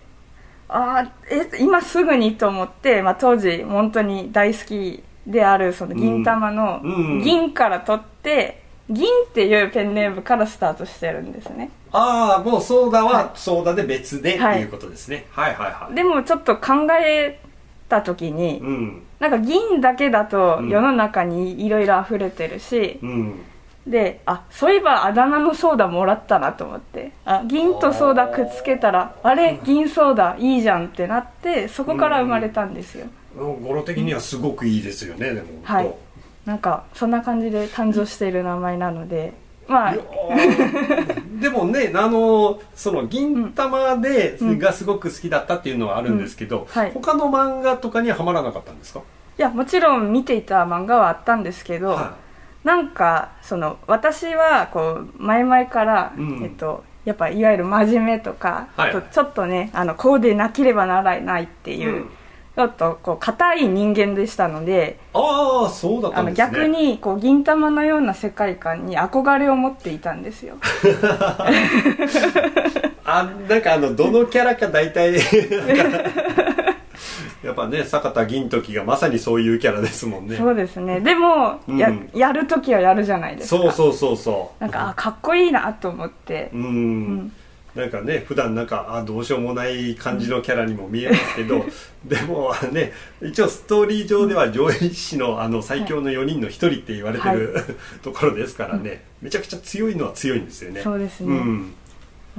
[0.70, 6.92] あーえ今すぐにと思って、まあ、当時本当に大好きであるその銀玉のうん。
[6.92, 11.70] うん銀から取って銀っていうペンネームからスタートしてるんですね。
[11.92, 15.26] ああもうソーダははソーダで別でってはいいうことですね。
[15.32, 15.54] はい。
[15.54, 17.40] はいはいでもちょっと考え
[17.88, 19.04] た時にうん。
[19.20, 23.42] なんか銀だけだとうん世の中にいろいろ溢れてるし、うん
[23.90, 27.12] であそういえばあだ名のソーダもらったなと思って。
[27.26, 28.20] あ銀とソー。
[28.20, 35.94] ダくっつけたらあれ銀ソーダいいじゃんってなってそこから生まれたんですよ、語呂的にはすごくいいですよねでもはい。
[36.46, 39.34] なんかそんな感じで誕生している名前なので
[39.68, 39.96] まあ。
[41.40, 44.60] でもねあのその銀玉で、うん。
[44.60, 46.66] がすごく好きだったっていうのはあるんですけど、うん。
[46.66, 46.92] はい。
[46.92, 49.02] 他の漫画とかにはハマらなかったんですか、
[49.38, 52.16] いやもちろん見ていた漫画はあったんですけど、は
[52.64, 56.44] なんかその私はこう前々から、うん。
[56.44, 58.90] えっとやっぱいわゆる真面目とか、はい。
[58.92, 62.10] あとちょっとねあのこうでなければならないってい、いう、うん。
[62.56, 66.58] ちょっとこう硬い人間でしたのでああそうだったあのんですね。
[66.58, 70.56] 逆にこう銀玉のような世界観に憧れを持っていたんですよ。
[73.06, 75.14] あなんかあのどのキャラか大体
[77.50, 80.38] やっぱね坂田銀時がまさにそういうキャラですもんね。
[80.38, 81.00] そうですね。
[81.00, 82.10] でも、やうん。
[82.14, 83.62] やる時はやるじゃないですか。
[83.64, 86.52] そうそうそうそなんかあかっこいいなと思って。
[86.54, 87.32] ううん、うん。
[87.76, 91.66] なんかね普段なんかあどうしようもない感じのキャラにも見えますけど、
[92.06, 97.56] でもね一応ストーリー上では上位士のあの最強の4人の1人って言われてる、
[98.04, 99.04] ところですからね。
[99.22, 100.82] めちゃくちゃ強いのは強いんですよね。
[100.82, 101.36] そうですね。
[101.36, 101.74] ん、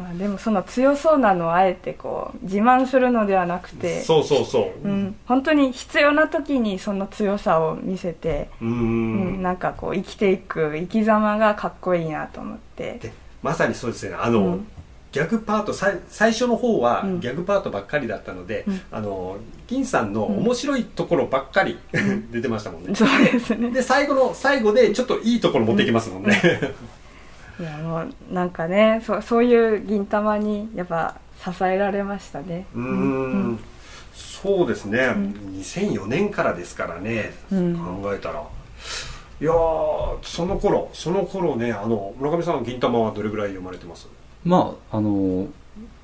[0.00, 4.88] まあ、でもその強そうなのをあえてこう自慢するのではなくてそうそうそう。
[4.88, 8.68] うん、本当に必要な時にその強さを見せて、うん。
[8.68, 8.72] う
[9.38, 9.42] ん。
[9.42, 12.98] なんかこう生きていく生き様がかっこいいなと思って。
[13.02, 14.18] でまさにそうですよね。
[14.20, 14.66] あの、うん。
[15.12, 17.20] ギャグパートさい最初の方はうん。
[17.20, 18.80] ギャグパートばっかりだったので、うん。
[18.90, 19.36] あの
[19.66, 21.78] 銀さんの面白いところばっかり、
[22.32, 22.94] 出てましたもんね。
[22.94, 23.70] そうですね。
[23.70, 26.40] で最後の最後でちょっといいところ持ってきますもんね、
[27.60, 32.66] いやもうなんかねそうそういう銀玉にやっぱ支えられましたね。
[32.74, 33.60] うーん。
[34.14, 35.34] そうですね、ん。
[35.60, 37.76] 2004年からですからね、うん。
[37.76, 38.42] 考えたら。
[39.40, 44.08] いやーその頃その頃ねあの村上さん銀玉はどれぐらい読まれてます？
[44.44, 45.48] まああの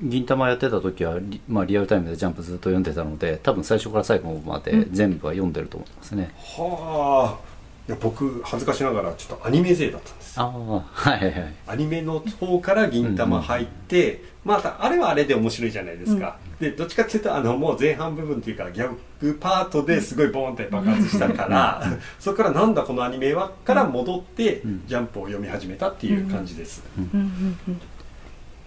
[0.00, 7.55] 銀玉やってた時はリ,、まあ、リアルタイムでジャンプずっと読んでたので多分最初から最後まで全部は読んでると思いますね、はあいや
[7.94, 10.40] 僕恥ずかしながらちょっとアニメ勢だったんです。
[10.40, 11.30] ああはいはい。
[11.30, 21.82] はいアニメの方から銀玉入って、またあれはあれで面白いじゃないですか、でどっちかっていうとあのもう前半部分っていうかギャグパートですごいボーンって爆発したから、
[22.18, 24.82] そこからなんだこのアニメはから戻って、うん。
[24.86, 27.80] ジャンプを読み始めたっていう感じです、うんうんうん。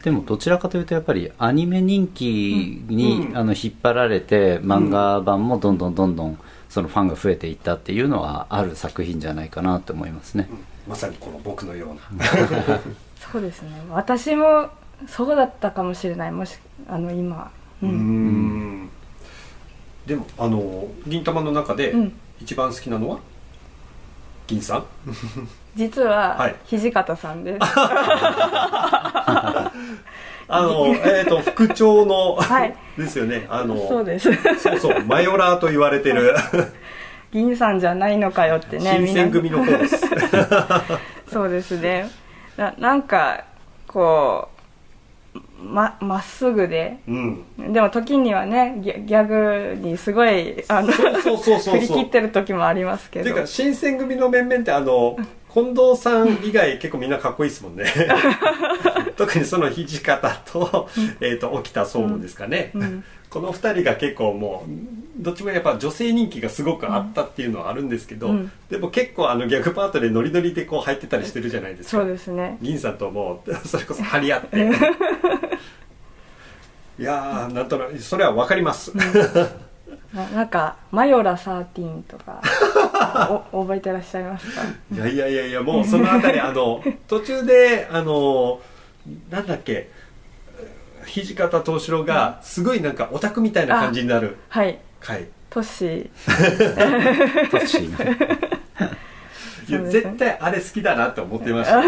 [0.04, 3.38] でもどちらかというとやっぱりアニメ人気に、うん。
[3.38, 10.48] あの引っ張られて漫画版もどんどんどんどんそのファンが増えていったっていうのはある作品じゃないかなと思いますね。
[10.50, 10.58] うん。
[10.92, 12.26] まさにこの僕のような、
[13.32, 13.72] そうですね。
[13.90, 14.70] 私も
[15.08, 16.32] そうだったかもしれない。
[16.32, 17.52] もしあの今。
[17.82, 18.90] ううん。
[20.06, 22.14] でもあの銀玉の中でうん。
[22.40, 23.20] 一番好きなのは？
[24.48, 24.86] 銀さん？
[25.76, 26.56] 実ははい。
[26.66, 27.60] 土方さんです、
[30.50, 32.76] あのえっ、と副長の、はい。
[32.98, 33.46] ですよね。
[33.50, 34.30] あのそうです。
[34.60, 36.36] そうそうマヨラーと言われてる。
[37.32, 40.04] 銀さんじゃないのかよってね新選組の方です。
[41.32, 42.10] そうですね。
[42.58, 43.46] ななんか
[43.88, 44.50] こ
[45.36, 46.98] うままっすぐで。
[47.08, 47.44] うん。
[47.72, 51.76] でも時にはねギャギャグにすごいあのそうそうそうそう。
[51.76, 53.24] 振り切ってる時もありますけど。
[53.24, 55.16] っていうか新選組の面々ってあの
[55.54, 57.86] 近藤さん以外結構みんなかっこいいですもんね。
[59.18, 60.88] 特にその土方と,、
[61.20, 63.04] えー、と沖田総務ですかね、うん。
[63.30, 64.70] この2人が結構もう
[65.18, 68.52] どっちもやっぱ女性人気がすごくあったっていうのはあるんですけど、うん。
[68.70, 71.98] でも結構あのギャグパートでノリノリでこう入ってたりしてるじゃないですか。
[71.98, 72.58] そうですね。
[72.62, 74.70] 銀さんともうそれこそ張り合って。
[77.00, 78.92] いやーなんとなくそれは分かります、
[80.14, 82.42] ななんか「マヨラ13」とか
[83.54, 84.62] お覚えてらっしゃいますか？
[84.94, 88.60] いやいやいやいやもうそのあたり あの途中であの
[89.30, 89.90] なんだっけ
[91.06, 94.38] 土方歳四郎がすごいなんかオタクみたいな感じになる。
[94.50, 94.78] はい。
[95.00, 95.28] 回。
[95.50, 97.50] トッシー。
[97.50, 97.90] トッシー。
[97.98, 98.18] ね
[99.68, 101.82] いや絶対あれ好きだなって思ってました。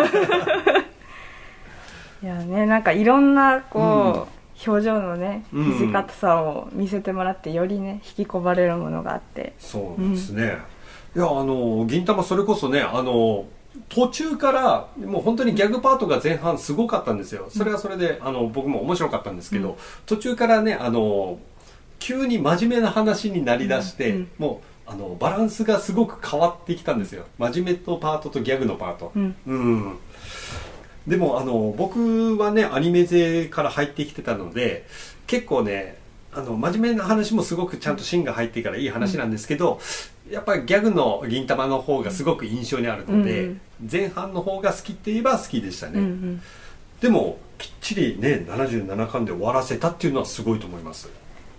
[2.24, 5.78] いやねなんかいろんなこう、表情のねうん。
[5.78, 9.54] 土方さんを見せてもらってよりね引き込まれるものがあって。
[9.60, 10.58] そうですね、
[11.16, 13.46] いやあの銀玉それこそねあの
[13.90, 17.48] 途中からもう本当にギャグパートが前半すごかったんですよ。
[17.50, 19.76] それはそれであの僕も面白かったんですけど、うん。
[20.06, 21.40] 途中からねあの
[22.00, 24.30] 急に真面目な話になりだして、うんうん。
[24.40, 27.24] もうあのバランスがすごく変わってきたんですよ。
[27.38, 29.12] 真面目とパートとギャグのパート。
[29.16, 29.36] うん。
[29.48, 29.98] うん
[31.08, 34.86] でもあの僕はねアニメ勢から入ってきてたので
[35.28, 35.98] 結構ね
[36.34, 39.82] あの真面目な話もすごくちゃんと芯が入ってからいい話なんですけど、
[40.30, 46.42] やっぱりギャグの銀玉の方がすごく印象にあるので、うん前半の方が好きって言えば好きでしたね、うんうん。
[47.02, 51.10] でもきっちりね77巻で終わらせたっていうのはすごいと思います。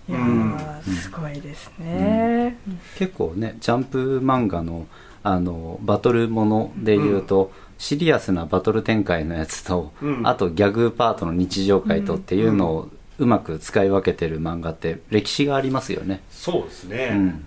[0.09, 0.55] いやうん。
[0.55, 2.57] ーすごいですね、
[2.97, 4.87] 結構ねジャンプ漫画の
[5.25, 7.53] あのバトルものでいうと、
[7.83, 10.23] シリアスなバトル展開のやつと、うん。
[10.25, 17.47] あとギャグパートの日常回とっていうのをうまく使い分けてる漫画って歴史がありますよね、そうですね、うん、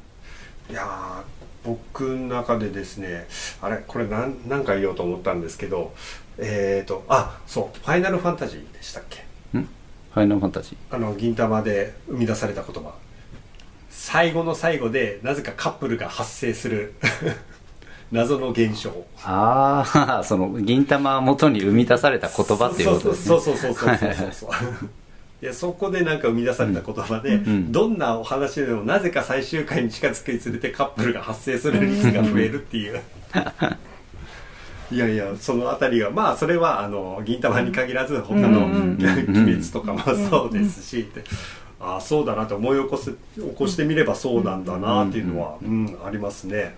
[0.70, 1.24] いやー
[1.64, 3.28] 僕の中でですね
[3.62, 5.94] あれこれ何何か言おうと思ったんですけど
[6.38, 9.22] えっ、ー、とあそう「ファイナルファンタジー」でしたっけ？
[9.58, 9.62] ん？
[9.62, 12.94] ファイナルファンタジあの銀玉で生み出された言葉。
[13.90, 16.94] 最後の最後でなぜかカップルが発生する
[18.12, 18.89] 謎の現象。
[18.89, 18.93] ー
[19.24, 23.26] ああ その銀玉元に生み出された言葉っていうことですね。
[23.26, 24.49] そうそうそうそうそうそうそう。
[25.41, 27.72] いやそこでなんか生み出された言葉で、ん。
[27.72, 33.01] どんなお話でもなぜか最終回に近づくにつれてカップルが発生する率が増えるっていう。
[34.91, 39.99] いやいやそのあたりがまあそれはあの銀玉に限らず他のうん「うん鬼滅」とかも
[40.30, 41.24] そうですし、で
[41.80, 46.76] ああそうだなと思い起こす起こしてみればそうなんだなっていうのは、うんありますね。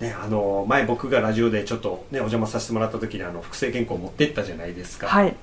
[0.00, 5.36] ね、あの前僕がラジオでちょっと、ね、お邪魔させてもらった時にあの複製原稿を持ってったじゃないですか、はい。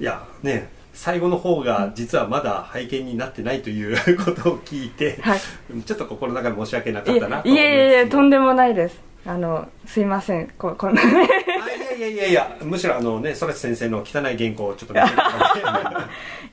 [0.00, 5.40] いやね最後の方が実はまだ拝見になってないという ことを聞いて、はい。
[5.86, 9.00] ちょっと心の中で申し訳なかいったなとえいえいえとんででもないです。
[9.26, 10.48] あのすいません。
[10.58, 11.02] ここんな。
[11.02, 15.06] いやいやいやいやむしろあのね空知先生の汚い原稿をちょっと見て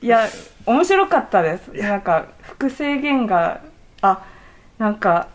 [0.02, 0.28] いや
[0.66, 1.68] 面白かったです。
[1.72, 3.60] なんか複製原画
[4.02, 4.22] あ
[4.78, 5.28] なんか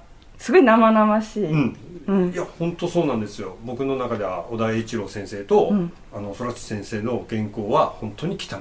[0.43, 1.75] すごい生々しい、うん。
[2.05, 2.33] うん。
[2.33, 3.55] いや本当そうなんですよ。
[3.63, 5.93] 僕の中では小田栄一郎先生と、うん。
[6.13, 8.59] あの空知先生の原稿は本当に汚いと。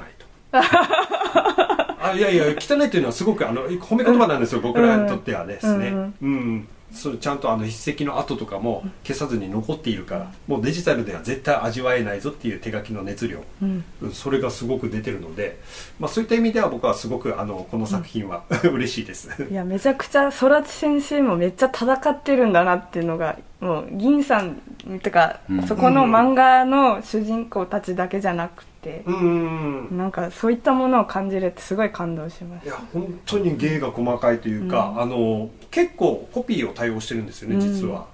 [0.52, 5.88] あいやいや汚いというのはすごくあの褒め言葉なんですよ、僕らにとってはですね。
[5.88, 6.14] うん。
[6.22, 13.42] うん、それちゃんとあの筆跡の跡とかも消さずに残っているからもうデジタルでは絶対味わえないぞっていう手書きの熱量。
[13.62, 13.84] うん。
[14.02, 15.58] うんそれがすごく出てるので、
[15.98, 19.30] まあ、そういった意味では僕はすごくあのこの作品は 嬉しいです。
[19.50, 24.60] いやめちゃくちゃ空知先生もめっちゃ戦ってるんだなっていうのがもう銀さん
[25.02, 25.62] とか、うん。
[25.66, 28.71] そこの漫画の主人公たちだけじゃなくて、
[29.06, 35.00] うんなんかそういったものを感じれてすごい感動しましいや本当に芸が細かいというか、うん。
[35.02, 37.60] あの結構コピーを対応してるんですよねうん。
[37.60, 38.06] 実は、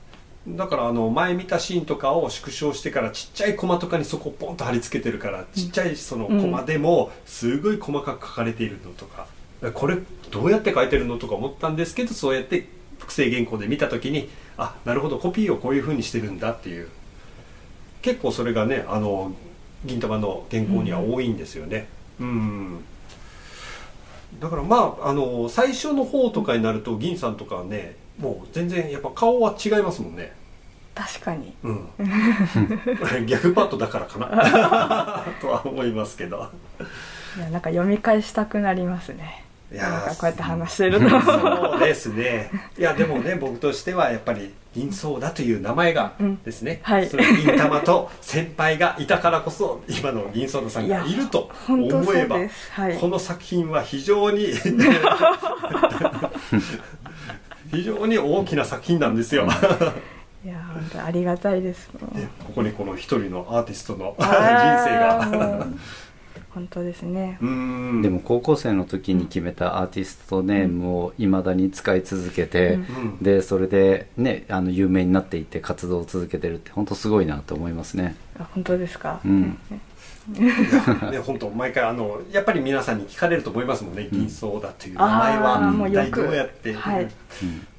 [0.47, 9.27] だからあの前見たシーンとかを縮小してからちっちゃいコマとかにそこをポンと貼り付けてるからちっちゃいそのコマでもすごい細かく書かれているのとか、
[9.73, 9.97] これ
[10.31, 16.89] どうやって書いてるのとか思ったんですけどそうやって複製原稿で見た時にあなるほどコピーをこういう風にしてるんだっていう。
[18.01, 19.33] 結構それがねあの
[19.85, 21.89] 銀玉の原稿には多いんですよね。
[22.21, 22.85] うん。
[24.41, 30.33] だからまああの最初の方とかになると銀さんとかはねもう全然やっぱ顔は違いますもんね。
[30.95, 31.55] た確かに。
[31.63, 31.89] うん。
[33.27, 35.25] 逆パートだからかな。
[35.41, 36.49] とは思いますけど。
[37.37, 42.51] いやなんか読み返したくなりますねなんかこうやって話してるとそうですね。
[42.79, 46.43] いやでもね僕としてはやっぱり銀相だという名前がうん。
[46.43, 47.09] ですね、はい。
[47.09, 52.39] それ銀玉と先輩がいたからこそ今の銀相田さんがいると思えば
[52.73, 52.99] はい。
[52.99, 54.47] この作品は非常に
[57.71, 59.47] 非常に大きな作品なんですよ、
[60.43, 61.91] いや本当ありがたいです。
[62.13, 64.31] ねここにこの一人のアーティストの人生
[64.99, 65.67] が
[66.59, 67.39] 本当ですね。
[67.41, 68.03] うーん。
[68.03, 72.81] でも高校生の時に決めたアーティストネームをいまだに使い続けて、うん。
[72.81, 72.83] う
[73.15, 78.17] んでそれでねあの有名になっていって活動を続けてるって本当すごいなと思いますね。
[78.39, 79.59] あ本当ですか、うん。
[79.71, 81.19] ね。
[81.25, 85.61] 本当毎回あのやっぱり皆さんに聞かれると思いますもんね、銀相だという名前は。
[85.61, 86.23] もうよく。
[86.23, 87.09] どうやって、はいうん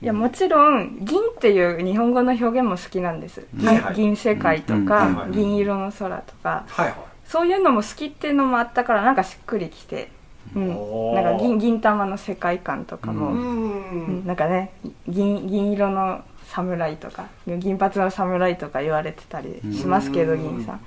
[0.02, 1.52] いやもちろん銀って。
[1.52, 3.80] いう日本語の表現も好きなんです、はい。
[3.82, 4.86] はい銀世界とうん。
[4.86, 5.16] か、うん。
[5.16, 6.96] はい銀色の空とか、はいはい
[7.30, 10.10] そういうのも好きっていうのもあったからなんかしっくりきて、
[10.56, 14.24] うん、なんか銀銀玉の世界観とかも、ううん。
[14.24, 14.72] んなんかね
[15.08, 20.82] 銀銀色の侍とか銀髪の侍とか言われてたりしますけど、うん銀さん。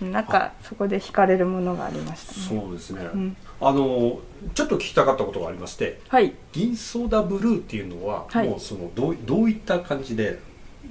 [0.00, 2.60] なんかそこで惹かれるものがありましたね。
[2.62, 3.36] そうですね、ん。
[3.60, 4.18] あの
[4.54, 6.32] ちょっと聞きたかったことがありましてはい。
[6.52, 8.48] 銀ソーダブルーっていうのは、はい。
[8.48, 10.38] もうそのどうどういった感じで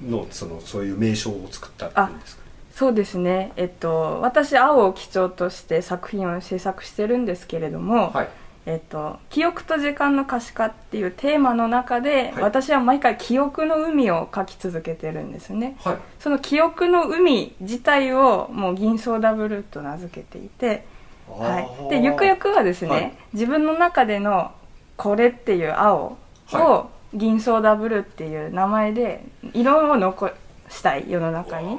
[0.08, 2.44] のそのそういう名称を作ったっていうんですか？
[2.80, 3.52] そうですね。
[3.58, 8.30] えっと私青を基調として作品を制作してるんですけれども、はい。
[8.66, 12.44] えっと、記憶と時間の可視化っていうテーマの中で、はい。
[12.44, 15.76] 私は毎回記憶の海を描き続けてるんですね。
[15.84, 15.98] はい。
[16.20, 20.86] その記憶の海自体をもう銀ソーダブルーと名付けていて、
[21.28, 23.14] はい、でゆくゆくはですね、はい。
[23.34, 24.54] 自分の中での
[24.96, 30.32] これっていう青はを銀ソーダブルーっていう名前で色を残
[30.70, 31.76] したい世の中に。
[31.76, 31.78] っ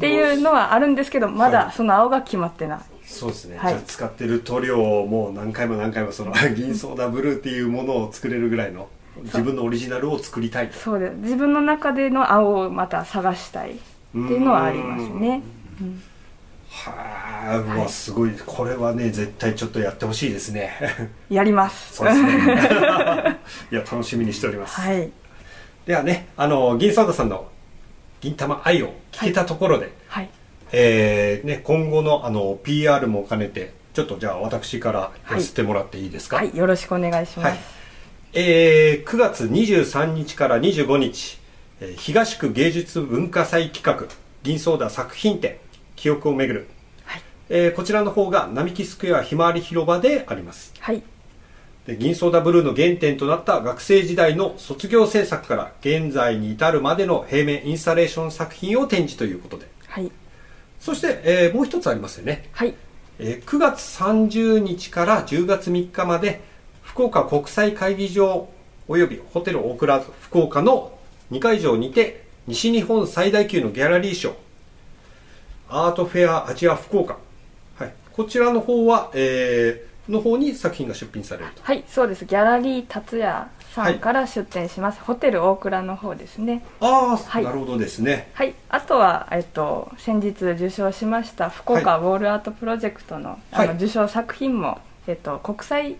[0.00, 1.52] ていうのはあるんですけどまはい。
[1.52, 3.74] だその青が決まってない、そうですね、はい。
[3.74, 8.88] じゃあ使ってる塗料をもう何回も何回もその 銀ソーダブルーっていうものを作れるぐらいの
[9.24, 10.78] 自分のオリジナルを作りたいと。
[10.78, 11.16] そうです。
[11.16, 13.72] 自分の中での青をまた探したい。
[13.72, 13.74] っ
[14.12, 15.42] ていうのはありますね。
[15.80, 16.02] うん。
[16.70, 16.92] は
[17.50, 18.32] あうわすごい。
[18.46, 20.72] これはね絶対ちょっとやってほしいですね。
[21.28, 21.94] やります。
[21.94, 22.30] そうですね。
[23.72, 25.10] いや楽しみにしております、はい。
[25.86, 27.48] ではねあの銀ソーダさんの
[28.20, 30.30] 銀玉愛を聞けたところで、はい。
[30.72, 36.56] えーね、今後のあの PR も兼ねてちょっとじゃあ私からやせてもらっていいですか、はい。
[36.56, 37.58] よろしくお願いします、はい。
[38.34, 41.38] えー9月23日から25日、
[41.80, 44.06] えー東区芸術文化祭企画
[44.42, 45.56] 銀ソーダ作品展
[45.96, 46.68] 記憶をめぐる、
[47.04, 47.22] はい。
[47.48, 50.74] えーこちらの方が並木スクエアひまわり広場であります。
[50.78, 50.96] はい。
[50.98, 51.04] で
[51.96, 59.66] 銀ソーダブルーの原点となった学生時代の卒業制作から現在に至るまでの平面インスタレーション作品を展示ということで。
[59.86, 60.10] はい。
[60.80, 62.50] そして、えーもう一つありますよね。
[62.52, 62.74] はい。
[63.18, 66.42] えー9月30日から10月3日まで
[66.82, 68.48] 福岡国際会議場
[68.86, 70.92] およびホテル大倉福岡の
[71.30, 74.34] 2会場にて西日本最大級のギャラリーショー
[75.70, 77.18] アートフェアアジア福岡、
[77.78, 81.62] はい、こちらの方は、えーの方に作品が出品されると。
[81.62, 82.24] はいそうです。
[82.24, 86.64] ギャラリー達也さはいんから出展します、ホテル大倉の方ですね。
[86.80, 87.44] ああ、はい。
[87.44, 88.30] なるほどですね。
[88.34, 88.54] はい。
[88.68, 93.68] あとは、えっと、先日受賞しました福岡ウォールアートプロジェクトの,、あはい。
[93.68, 95.96] の受賞作品も、えっと、国際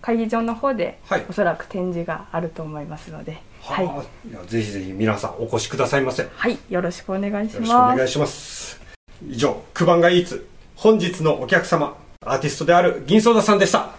[0.00, 1.26] 会議場の方で、はい。
[1.28, 3.42] おそらく展示があると思いますので。
[3.62, 6.22] はい、はあいやぜひぜひ皆さんお越しくださいませ。
[6.22, 8.80] よはい、よろしくお願いしろしくおます願いします。
[9.28, 13.92] 以上九番街イーツ本日のお客様アーティストである銀ソーダさんでした。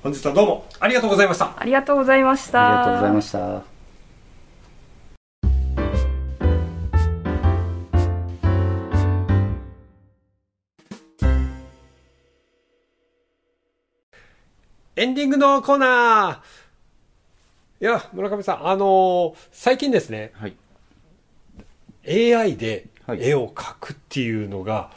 [0.00, 1.60] 本日はどうもありがとうございました。
[1.60, 2.68] ありがとうございました。
[2.68, 3.62] ありがとうございました。
[14.94, 17.84] エンディングのコーナー。
[17.84, 20.30] いや村上さんあのー最近ですね。
[20.34, 20.54] はい。
[22.06, 23.18] AI ではい。
[23.28, 24.90] 絵を描くっていうのが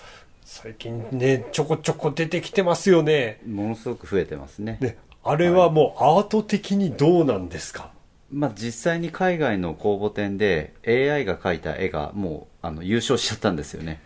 [0.49, 3.41] 最近ねちょこちょこ出てきてますよね。
[3.45, 4.77] ものすごく増えてますね。
[4.79, 7.91] であれはもうアート的にどうなんですか、
[8.31, 14.01] まあ、実際に海外の公募展で AI が描いた絵がもうあの優勝しちゃったんですよね。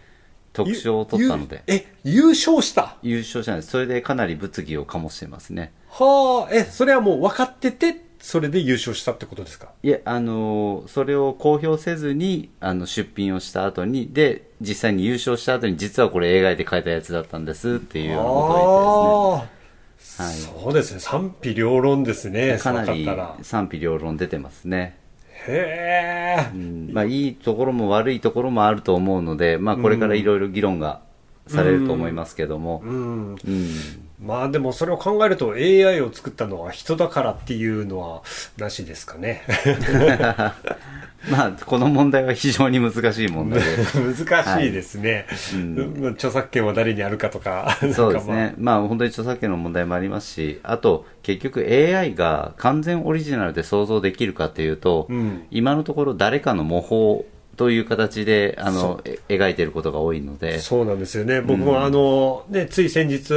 [0.52, 1.62] 特賞を取ったので。
[1.68, 2.98] え優勝した？
[3.04, 3.72] 優勝じゃないです。
[3.72, 5.72] それでかなり物議を醸してますね。
[5.90, 9.70] はあえそれはもう分かっててそれで優勝したってことですか？
[9.84, 19.52] いえあのーそれを公表せずにあの出品をした後にで実際に優勝した後に実はこれ AI で描いたやつだったんですっていうようなことを言って
[19.98, 20.28] ですね。
[20.28, 20.62] はい。
[20.64, 21.00] そうですね。
[21.00, 23.08] 賛否両論ですねかなり
[23.42, 24.98] 賛否両論出てますね、
[25.48, 26.90] へえうん。
[26.94, 31.02] まあ、いいところも悪いところもあると思うので、まあ、これからいろいろ議論が
[31.48, 33.32] されると思いますけども、うん。
[33.34, 33.38] うん
[34.22, 38.22] まあでもそれを考えると AI を作ったのは人だからっていうのは
[38.58, 39.44] なしですかね。
[41.30, 43.66] まあ、この問題は非常に難しい問題で。
[44.26, 45.96] 難しいですね、うん。
[46.02, 55.44] まあ著作権は誰にあるかとかそうですね、まあ、本当に著作権の問題もありますし、あと、結局 AI が完全オリジナルで想像できるかというと、うん。
[55.52, 57.24] 今のところ誰かの模倣
[57.56, 61.42] という形であそのえ描いていることが多いので、そうなんですよね。
[61.42, 63.34] 僕もあの、ね、つい先日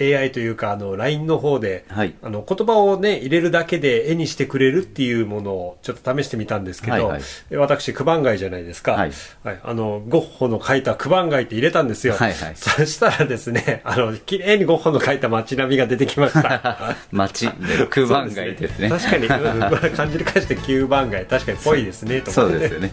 [0.00, 2.14] AI というかあの LINE の方で、はい。
[2.22, 7.22] あの言葉をね入れるだけで絵にしてくれるっていうものをちょっと試してみたんですけど、はいはい。
[7.50, 9.12] え私九番街じゃないですか、はい。
[9.44, 12.56] あのゴッホの描いた九番街って入れたんですよ、はいはい。
[12.56, 16.96] そしたらですねあの綺麗にゴッホの描いた街並みが出てきました。
[17.12, 18.88] 街で空番街ですね。
[18.88, 22.92] 確かに、うん、漢字で返して9番街確かにぽいですねとそ思ってうですよね。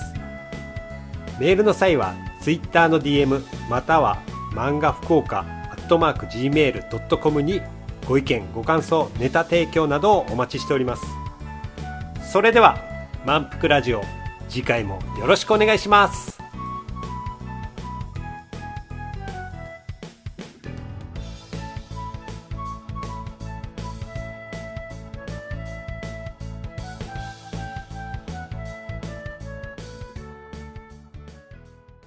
[1.38, 4.20] メールの際はツイッターの DM または
[4.52, 5.44] 漫画福岡ア
[5.76, 7.60] ットマーク Gmail.com に
[8.06, 11.02] ご意見ご感想ネタ提供などをお待ちしております。
[12.32, 12.78] それでは
[13.24, 14.02] 満腹ラジオ
[14.48, 16.37] 次回もよろしくお願いします。